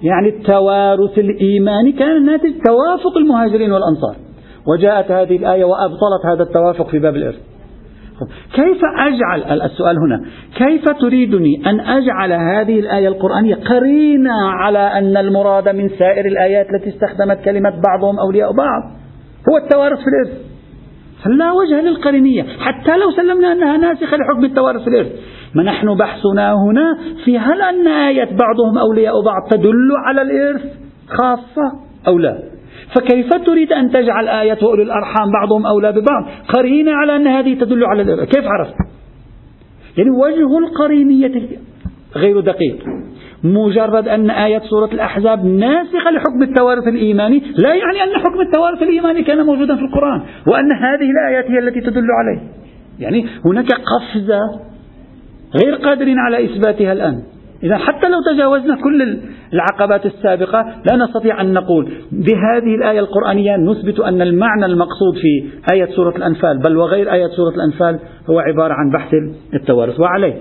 [0.03, 4.15] يعني التوارث الإيماني كان ناتج توافق المهاجرين والأنصار.
[4.67, 7.39] وجاءت هذه الآية وأبطلت هذا التوافق في باب الإرث.
[8.53, 10.21] كيف أجعل السؤال هنا
[10.55, 16.89] كيف تريدني أن أجعل هذه الآية القرآنية قرينة على أن المراد من سائر الآيات التي
[16.89, 18.83] استخدمت كلمة بعضهم أولياء بعض؟
[19.49, 20.50] هو التوارث في الإرث.
[21.23, 22.43] فلا وجه للقرينية.
[22.43, 24.87] حتى لو سلمنا أنها ناسخة لحكم التوارث.
[24.87, 25.11] الإرث
[25.55, 30.65] ما نحن بحثنا هنا في هل أن آية بعضهم أولياء بعض تدل على الإرث
[31.07, 31.71] خاصة
[32.07, 32.39] أو لا؟
[32.95, 37.85] فكيف تريد أن تجعل آية أولي الأرحام بعضهم أولى ببعض؟ قرينة على أن هذه تدل
[37.85, 38.29] على الإرث.
[38.29, 38.75] كيف عرفت؟
[39.97, 41.49] يعني وجه القرينية
[42.15, 42.85] غير دقيق.
[43.43, 49.23] مجرد أن آية سورة الأحزاب ناسخة لحكم التوارث الإيماني لا يعني أن حكم التوارث الإيماني
[49.23, 52.41] كان موجودا في القرآن وأن هذه الآيات هي التي تدل عليه.
[52.99, 54.39] يعني هناك قفزة
[55.63, 57.23] غير قادرين على إثباتها الآن.
[57.63, 59.17] إذا حتى لو تجاوزنا كل
[59.53, 65.85] العقبات السابقة لا نستطيع أن نقول بهذه الآية القرآنية نثبت أن المعنى المقصود في آية
[65.85, 67.99] سورة الأنفال بل وغير آية سورة الأنفال
[68.29, 69.13] هو عبارة عن بحث
[69.53, 69.99] التوارث.
[69.99, 70.35] وعليه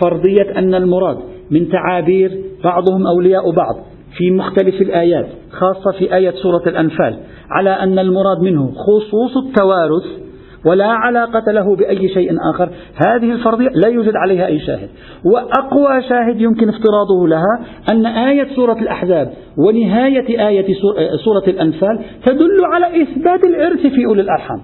[0.00, 1.18] فرضية أن المراد
[1.50, 3.74] من تعابير بعضهم أولياء بعض
[4.16, 7.16] في مختلف الآيات خاصة في آية سورة الأنفال
[7.50, 10.28] على أن المراد منه خصوص التوارث
[10.66, 12.70] ولا علاقة له بأي شيء آخر.
[13.06, 14.88] هذه الفرضية لا يوجد عليها أي شاهد.
[15.24, 17.60] وأقوى شاهد يمكن افتراضه لها
[17.92, 19.32] أن آية سورة الأحزاب
[19.66, 20.74] ونهاية آية
[21.24, 24.60] سورة الأنفال تدل على إثبات الإرث في أولي الأرحام.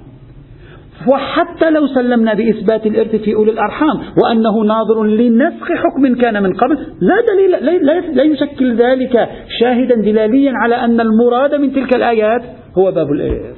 [1.08, 6.78] وحتى لو سلمنا بإثبات الإرث في أولي الأرحام وأنه ناظر لنسخ حكم كان من قبل
[7.00, 9.28] لا دليل لا, يشكل ذلك
[9.60, 12.42] شاهدا دلاليا على أن المراد من تلك الآيات
[12.78, 13.56] هو باب الإرث.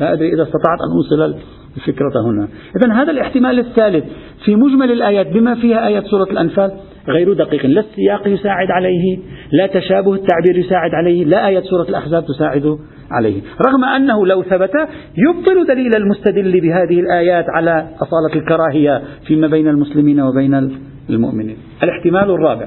[0.00, 1.38] لا أدري إذا استطعت أن أوصل
[1.76, 2.48] الفكرة هنا.
[2.76, 4.04] إذا هذا الاحتمال الثالث
[4.44, 6.72] في مجمل الآيات بما فيها آية سورة الأنفال.
[7.08, 7.66] غير دقيق.
[7.66, 9.18] لا السياق يساعد عليه
[9.52, 12.78] لا تشابه التعبير يساعد عليه لا آية سورة الأحزاب تساعد
[13.10, 13.42] عليه.
[13.66, 14.74] رغم أنه لو ثبت
[15.16, 20.70] يبطل دليل المستدل بهذه الآيات على أصالة الكراهية فيما بين المسلمين وبين
[21.10, 21.56] المؤمنين.
[21.82, 22.66] الاحتمال الرابع.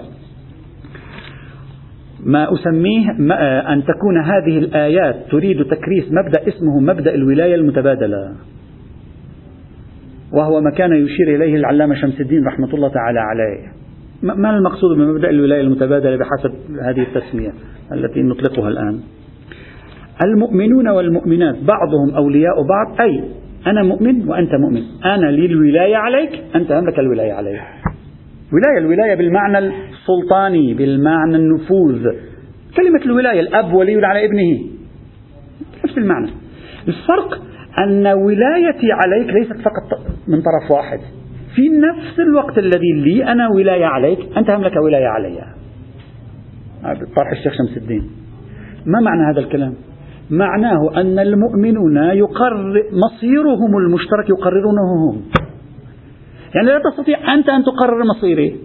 [2.25, 3.11] ما أسميه
[3.73, 8.35] أن تكون هذه الآيات تريد تكريس مبدأ اسمه مبدأ الولاية المتبادلة.
[10.33, 13.84] وهو ما كان يشير إليه العلامة شمس الدين رحمة الله تعالى عليه.
[14.23, 17.53] ما المقصود بمبدأ الولاية المتبادلة بحسب هذه التسمية
[17.91, 18.99] التي نطلقها الآن؟
[20.23, 23.23] المؤمنون والمؤمنات بعضهم أولياء بعض أي
[23.67, 24.81] أنا مؤمن وأنت مؤمن.
[25.05, 27.59] أنا لي الولاية عليك أنت لك الولاية علي
[28.53, 32.03] ولاية الولاية بالمعنى السلطاني بالمعنى النفوذ.
[32.77, 34.59] كلمة الولاية الأب ولي على ابنه.
[35.83, 36.29] نفس المعنى
[36.87, 37.41] الفرق
[37.77, 40.99] أن ولايتي عليك ليست فقط من طرف واحد.
[41.55, 45.37] في نفس الوقت الذي لي أنا ولاية عليك أنت هم لك ولاية علي.
[47.15, 48.09] طرح الشيخ شمس الدين.
[48.85, 49.73] ما معنى هذا الكلام؟
[50.29, 55.21] معناه أن المؤمنون يقرر مصيرهم المشترك يقررونه هم.
[56.55, 58.55] يعني لا تستطيع أنت أن تقرر مصيري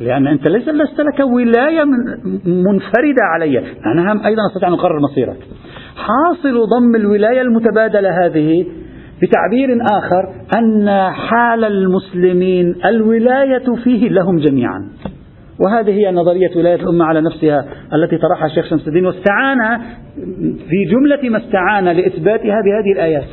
[0.00, 3.58] لأن أنت ليس لست لك ولاية من منفردة علي.
[3.86, 5.38] أنا هم أيضا أستطيع أن أقرر مصيرك.
[5.96, 8.66] حاصل ضم الولاية المتبادلة هذه
[9.22, 14.88] بتعبير آخر أن حال المسلمين الولاية فيه لهم جميعا.
[15.60, 19.80] وهذه هي نظرية ولاية الأمة على نفسها التي طرحها الشيخ شمس الدين واستعان
[20.68, 23.28] في جملة ما استعان لإثباتها بهذه الآيات.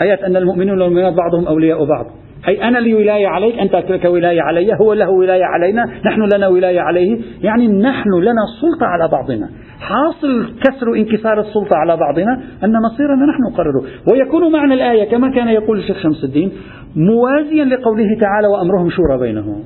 [0.00, 2.06] آيات أن المؤمنون والمؤمنات بعضهم أولياء بعض.
[2.48, 6.48] أي أنا لي ولاية عليك أنت لك ولاية علي هو له ولاية علينا نحن لنا
[6.48, 7.18] ولاية عليه.
[7.42, 9.48] يعني نحن لنا سلطة على بعضنا.
[9.80, 13.82] حاصل كسر انكسار السلطة على بعضنا أن مصيرنا نحن نقرره.
[14.12, 16.52] ويكون معنى الآية كما كان يقول الشيخ شمس الدين
[16.96, 19.62] موازيا لقوله تعالى وأمرهم شورى بينهم.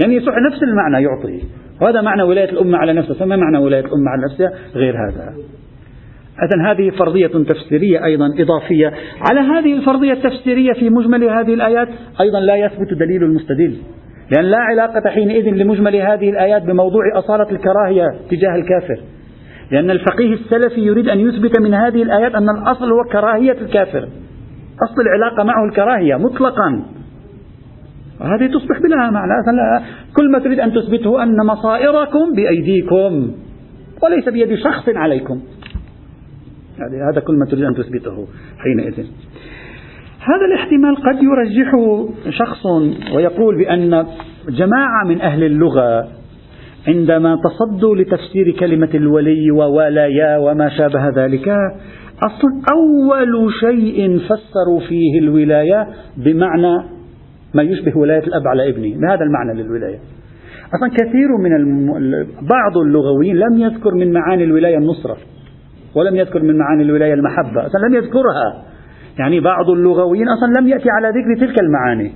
[0.00, 1.42] يعني يصح نفس المعنى يعطي
[1.82, 3.14] وهذا معنى ولاية الأمة على نفسها.
[3.14, 5.34] فما معنى ولاية الأمة على نفسها؟ غير هذا.
[6.42, 8.92] إذا هذه فرضية تفسيرية أيضا إضافية.
[9.30, 11.88] على هذه الفرضية التفسيرية في مجمل هذه الآيات
[12.20, 13.76] أيضا لا يثبت دليل المستدل
[14.30, 19.00] لأن لا علاقة حينئذ لمجمل هذه الآيات بموضوع أصالة الكراهية تجاه الكافر.
[19.70, 24.08] لأن الفقيه السلفي يريد أن يثبت من هذه الآيات أن الأصل هو كراهية الكافر.
[24.82, 26.84] أصل العلاقة معه الكراهية مطلقا.
[28.20, 29.32] هذه تصبح بلا معنى.
[30.16, 33.32] كل ما تريد أن تثبته أن مصائركم بأيديكم
[34.02, 35.40] وليس بيد شخص عليكم.
[36.78, 38.26] يعني هذا كل ما تريد أن تثبته
[38.58, 39.06] حينئذ.
[40.20, 42.66] هذا الاحتمال قد يرجحه شخص
[43.14, 44.06] ويقول بأن
[44.48, 46.08] جماعة من أهل اللغة
[46.88, 51.48] عندما تصدوا لتفسير كلمة الولي وولايا وما شابه ذلك
[52.26, 56.76] أصلا أول شيء فسروا فيه الولاية بمعنى
[57.54, 59.00] ما يشبه ولاية الأب على ابنه.
[59.00, 59.98] بهذا المعنى للولاية.
[60.74, 61.86] أصلا كثير من الم...
[62.42, 65.16] بعض اللغويين لم يذكر من معاني الولاية النصرة.
[65.94, 68.64] ولم يذكر من معاني الولاية المحبة أصلا لم يذكرها.
[69.18, 72.12] يعني بعض اللغويين أصلا لم يأتي على ذكر تلك المعاني.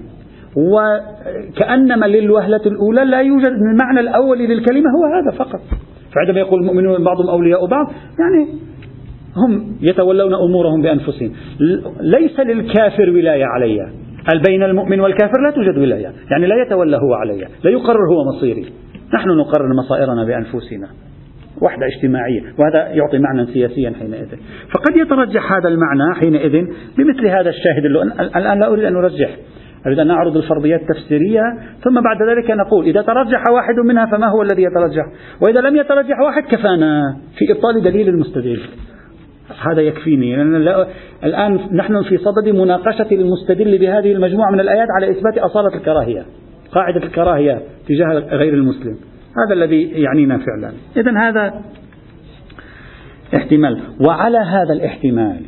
[0.57, 5.61] وكأنما للوهلة الأولى لا يوجد المعنى الأول للكلمة هو هذا فقط.
[6.15, 7.87] فعندما يقول المؤمنون بعضهم أولياء بعض
[8.19, 8.49] يعني
[9.37, 11.33] هم يتولون أمورهم بأنفسهم.
[12.01, 13.93] ليس للكافر ولاية علي.
[14.49, 18.73] بين المؤمن والكافر لا توجد ولاية؟ يعني لا يتولى هو علي لا يقرر هو مصيري.
[19.15, 20.89] نحن نقرر مصائرنا بأنفسنا.
[21.63, 24.29] وحدة اجتماعية وهذا يعطي معنى سياسيا حينئذ.
[24.75, 26.67] فقد يترجح هذا المعنى حينئذ
[26.99, 27.85] بمثل هذا الشاهد
[28.37, 29.37] الآن لا أريد أن أرجح.
[29.87, 31.43] أريد أن نعرض الفرضيات التفسيرية
[31.85, 35.05] ثم بعد ذلك نقول إذا ترجح واحد منها فما هو الذي يترجح؟
[35.41, 38.61] وإذا لم يترجح واحد كفانا في إبطال دليل المستدل.
[39.71, 40.37] هذا يكفيني.
[40.37, 40.57] لأن
[41.25, 46.23] الآن نحن في صدد مناقشة المستدل بهذه المجموعة من الآيات على إثبات أصالة الكراهية
[46.73, 48.97] قاعدة الكراهية تجاه غير المسلم.
[49.47, 50.73] هذا الذي يعنينا فعلا.
[50.97, 51.63] إذا هذا
[53.37, 53.81] احتمال.
[54.07, 55.41] وعلى هذا الاحتمال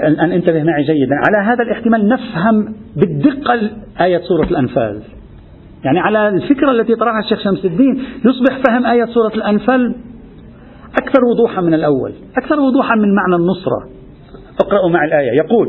[0.00, 1.14] أن انتبه معي جيدا.
[1.26, 3.70] على هذا الاحتمال نفهم بالدقة
[4.00, 5.02] آية سورة الأنفال.
[5.84, 9.94] يعني على الفكرة التي طرحها الشيخ شمس الدين يصبح فهم آية سورة الأنفال
[11.02, 13.88] أكثر وضوحا من الأول أكثر وضوحا من معنى النصرة.
[14.60, 15.36] اقرأوا مع الآية.
[15.36, 15.68] يقول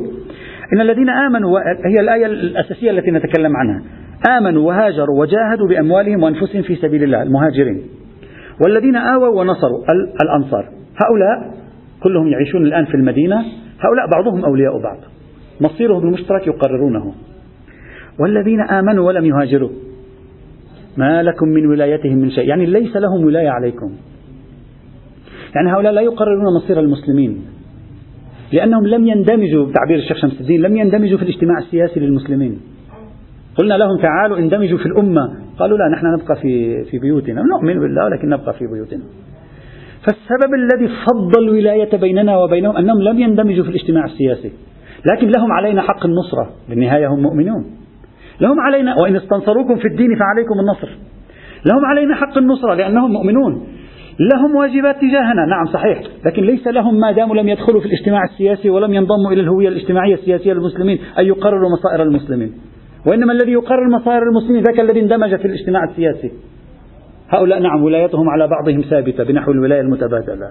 [0.73, 3.83] إن الذين آمنوا هي الآية الأساسية التي نتكلم عنها.
[4.29, 7.81] آمنوا وهاجروا وجاهدوا بأموالهم وأنفسهم في سبيل الله المهاجرين.
[8.65, 9.83] والذين آووا ونصروا
[10.23, 10.69] الأنصار.
[11.03, 11.53] هؤلاء
[12.03, 13.35] كلهم يعيشون الآن في المدينة
[13.79, 14.97] هؤلاء بعضهم أولياء بعض.
[15.61, 17.13] مصيرهم المشترك يقررونه.
[18.19, 19.69] والذين آمنوا ولم يهاجروا.
[20.97, 22.47] ما لكم من ولايتهم من شيء.
[22.47, 23.91] يعني ليس لهم ولاية عليكم.
[25.55, 27.41] يعني هؤلاء لا يقررون مصير المسلمين.
[28.53, 32.59] لأنهم لم يندمجوا بتعبير الشيخ شمس الدين لم يندمجوا في الاجتماع السياسي للمسلمين.
[33.57, 35.33] قلنا لهم تعالوا اندمجوا في الأمة.
[35.59, 37.41] قالوا لا نحن نبقى في في بيوتنا.
[37.41, 39.03] نؤمن بالله ولكن نبقى في بيوتنا.
[40.05, 44.51] فالسبب الذي فضل الولاية بيننا وبينهم أنهم لم يندمجوا في الاجتماع السياسي.
[45.05, 46.49] لكن لهم علينا حق النصرة.
[46.69, 47.65] بالنهاية هم مؤمنون.
[48.41, 50.89] لهم علينا وإن استنصروكم في الدين فعليكم النصر.
[51.65, 53.67] لهم علينا حق النصرة لأنهم مؤمنون.
[54.19, 55.45] لهم واجبات تجاهنا.
[55.45, 56.01] نعم صحيح.
[56.25, 60.13] لكن ليس لهم ما داموا لم يدخلوا في الاجتماع السياسي ولم ينضموا إلى الهوية الاجتماعية
[60.13, 62.53] السياسية للمسلمين أن يقرروا مصائر المسلمين.
[63.05, 66.31] وإنما الذي يقرر مصائر المسلمين ذاك الذي اندمج في الاجتماع السياسي.
[67.29, 70.47] هؤلاء نعم ولايتهم على بعضهم ثابتة بنحو الولاية المتبادلة.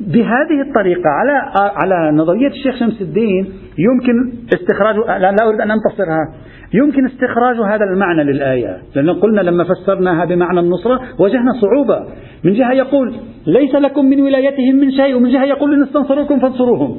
[0.00, 6.34] بهذه الطريقة على على نظرية الشيخ شمس الدين يمكن استخراج لا أريد أن أنتصرها.
[6.74, 8.76] يمكن استخراج هذا المعنى للآية.
[8.96, 12.06] لأن قلنا لما فسرناها بمعنى النصرة واجهنا صعوبة.
[12.44, 13.14] من جهة يقول
[13.46, 16.98] ليس لكم من ولايتهم من شيء ومن جهة يقول إن استنصروكم فانصروهم.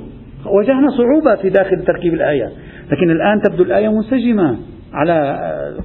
[0.58, 2.50] واجهنا صعوبة في داخل تركيب الآية.
[2.92, 4.58] لكن الآن تبدو الآية منسجمة
[4.94, 5.14] على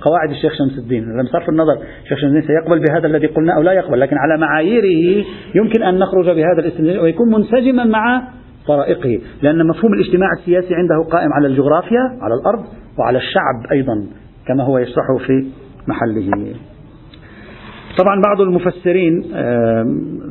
[0.01, 1.05] قواعد الشيخ شمس الدين.
[1.25, 1.73] بصرف النظر
[2.03, 5.25] الشيخ شمس الدين سيقبل بهذا الذي قلنا أو لا يقبل لكن على معاييره
[5.55, 8.23] يمكن أن نخرج بهذا الاستنتاج ويكون منسجما مع
[8.67, 12.65] طرائقه لأن مفهوم الاجتماع السياسي عنده قائم على الجغرافيا على الأرض
[12.99, 14.07] وعلى الشعب أيضا
[14.47, 15.47] كما هو يشرحه في
[15.89, 16.55] محله.
[17.99, 19.21] طبعا بعض المفسرين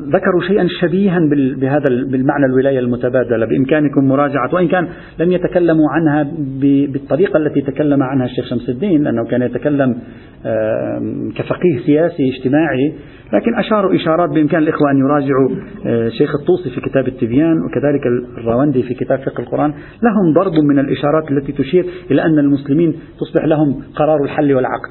[0.08, 1.18] ذكروا شيئا شبيها
[1.60, 4.54] بهذا بالمعنى الولاية المتبادلة بإمكانكم مراجعة.
[4.54, 4.88] وإن كان
[5.18, 6.28] لم يتكلموا عنها
[6.92, 9.96] بالطريقة التي تكلم عنها الشيخ شمس الدين لأنه كان يتكلم
[11.36, 12.94] كفقيه سياسي اجتماعي
[13.32, 15.48] لكن أشاروا إشارات بإمكان الإخوة أن يراجعوا
[15.86, 18.06] آه، شيخ الطوسي في كتاب التبيان وكذلك
[18.38, 19.74] الراوندي في كتاب فقه القرآن.
[20.02, 24.90] لهم ضرب من الإشارات التي تشير إلى أن المسلمين تصبح لهم قرار الحل والعقد.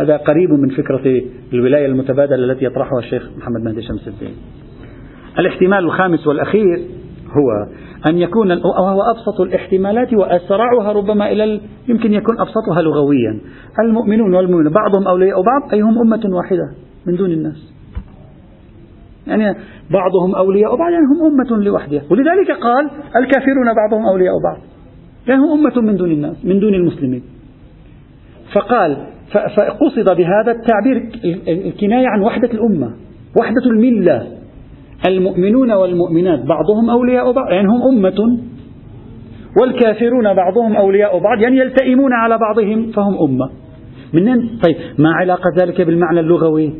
[0.00, 1.22] هذا قريب من فكرة
[1.52, 4.34] الولاية المتبادلة التي يطرحها الشيخ محمد مهدي شمس الدين.
[5.38, 6.78] الاحتمال الخامس والأخير
[7.26, 7.66] هو
[8.10, 13.40] أن يكون وهو أبسط الاحتمالات وأسرعها ربما إلى يمكن يكون أبسطها لغويا.
[13.84, 16.72] المؤمنون والمؤمنون بعضهم أولياء بعض أي هم أمة واحدة
[17.06, 17.72] من دون الناس.
[19.26, 19.58] يعني
[19.90, 22.02] بعضهم أولياء بعض يعني هم أمة لوحدها.
[22.10, 24.58] ولذلك قال الكافرون بعضهم أولياء بعض.
[25.26, 27.22] يعني هم أمة من دون الناس من دون المسلمين.
[28.54, 28.96] فقال
[29.32, 31.10] فقصد بهذا التعبير
[31.48, 32.90] الكناية عن وحدة الأمة
[33.40, 34.26] وحدة الملة.
[35.08, 38.38] المؤمنون والمؤمنات بعضهم أولياء بعض يعني هم أمة.
[39.60, 43.50] والكافرون بعضهم أولياء بعض يعني يلتئمون على بعضهم فهم أمة.
[44.12, 46.72] من طيب ما علاقة ذلك بالمعنى اللغوي؟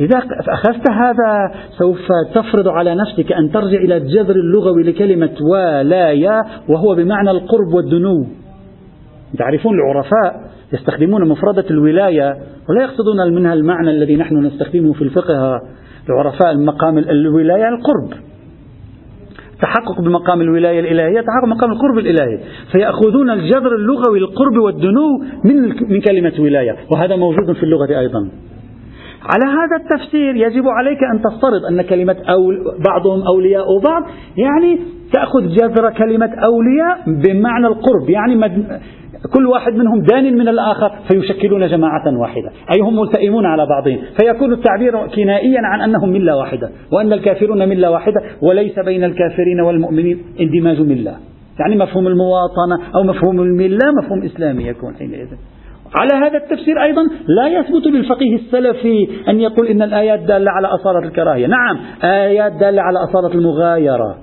[0.00, 1.98] إذا أخذت هذا سوف
[2.34, 8.26] تفرض على نفسك أن ترجع إلى الجذر اللغوي لكلمة ولايا وهو بمعنى القرب والدنو.
[9.38, 12.36] تعرفون العرفاء؟ يستخدمون مفردة الولاية
[12.68, 15.60] ولا يقصدون منها المعنى الذي نحن نستخدمه في الفقه
[16.08, 18.20] العرفاء المقام الولاية القرب.
[19.60, 22.38] تحقق بمقام الولاية الإلهية تحقق بمقام القرب الإلهي.
[22.72, 28.28] فيأخذون الجذر اللغوي القرب والدنو من من كلمة ولاية وهذا موجود في اللغة أيضا.
[29.22, 32.58] على هذا التفسير يجب عليك أن تفترض أن كلمة أول
[32.88, 34.02] بعضهم أولياء بعض
[34.36, 34.80] يعني
[35.12, 38.36] تأخذ جذر كلمة أولياء بمعنى القرب يعني
[39.30, 42.50] كل واحد منهم دان من الآخر فيشكلون جماعة واحدة.
[42.74, 43.98] أي هم ملتئمون على بعضهم.
[44.20, 46.70] فيكون التعبير كنائيا عن أنهم ملة واحدة.
[46.92, 51.16] وأن الكافرون ملة واحدة وليس بين الكافرين والمؤمنين اندماج ملة.
[51.60, 55.28] يعني مفهوم المواطنة أو مفهوم الملة مفهوم إسلامي يكون حينئذ.
[56.00, 60.98] على هذا التفسير أيضا لا يثبت للفقيه السلفي أن يقول إن الآيات دالة على أصالة
[60.98, 61.46] الكراهية.
[61.46, 64.16] نعم آيات دالة على أصالة المغايرة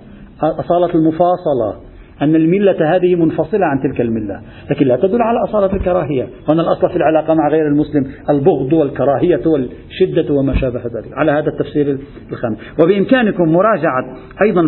[0.43, 1.88] أصالة المفاصلة.
[2.21, 4.41] أن الملة هذه منفصلة عن تلك الملة
[4.71, 6.27] لكن لا تدل على أصالة الكراهية.
[6.49, 11.13] وأن الأصل في العلاقة مع غير المسلم البغض والكراهية والشدة وما شابه ذلك.
[11.13, 11.97] على هذا التفسير
[12.31, 12.57] الخامس.
[12.83, 14.61] وبإمكانكم مراجعة أيضا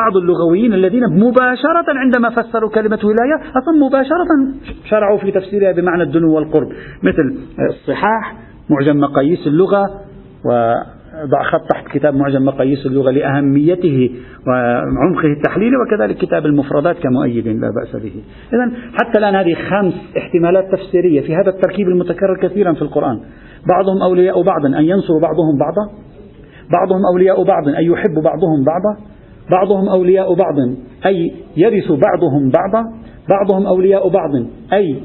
[0.00, 4.26] بعض اللغويين الذين مباشرة عندما فسروا كلمة ولاية أصلا مباشرة
[4.90, 6.68] شرعوا في تفسيرها بمعنى الدنو والقرب.
[7.02, 7.34] مثل
[7.70, 8.36] الصحاح
[8.70, 9.82] معجم مقاييس اللغة
[10.44, 10.72] و
[11.24, 14.10] ضع خط تحت كتاب معجم مقاييس اللغة لأهميته
[14.46, 18.12] وعمقه التحليلي وكذلك كتاب المفردات كمؤيد لا بأس به.
[18.54, 23.20] إذا حتى الآن هذه خمس احتمالات تفسيرية في هذا التركيب المتكرر كثيرا في القرآن.
[23.68, 25.92] بعضهم أولياء بعض أن ينصروا بعضهم بعضا.
[26.72, 28.96] بعضهم أولياء بعض أن يحب بعضهم بعضا.
[29.50, 30.54] بعضهم أولياء بعض
[31.06, 32.84] أي يرث بعضهم بعضا.
[33.28, 34.30] بعضهم أولياء بعض
[34.72, 34.96] أي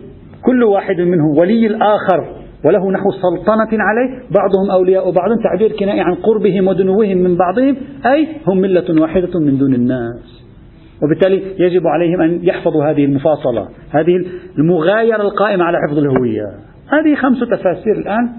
[0.45, 6.15] كل واحد منه ولي الآخر وله نحو سلطنة عليه بعضهم أولياء بعض تعبير كنائي عن
[6.15, 10.41] قربهم ودنوهم من بعضهم أي هم ملة واحدة من دون الناس.
[11.03, 14.25] وبالتالي يجب عليهم أن يحفظوا هذه المفاصلة هذه
[14.57, 16.45] المغايرة القائمة على حفظ الهوية.
[16.89, 18.29] هذه خمس تفاسير الآن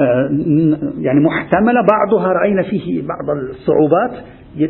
[0.00, 0.28] آه،
[0.98, 4.10] يعني محتملة بعضها رأينا فيه بعض الصعوبات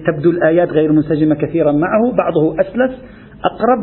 [0.06, 2.92] تبدو الآيات غير منسجمة كثيرا معه بعضه أسلس
[3.44, 3.78] أقرب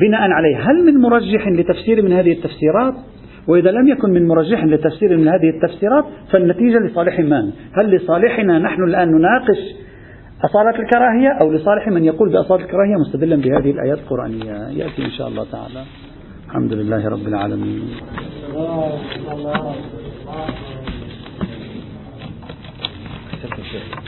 [0.00, 0.56] بناء عليه.
[0.56, 2.94] هل من مرجح لتفسير من هذه التفسيرات؟
[3.48, 8.84] وإذا لم يكن من مرجح لتفسير من هذه التفسيرات فالنتيجة لصالح من؟ هل لصالحنا نحن
[8.84, 9.58] الآن نناقش
[10.44, 15.28] أصالة الكراهية أو لصالح من يقول بأصالة الكراهية مستدلا بهذه الآيات القرآنية؟ يأتي إن شاء
[15.28, 15.82] الله تعالى.
[16.46, 17.82] الحمد لله رب العالمين.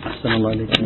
[0.06, 0.84] أحسن الله عليكم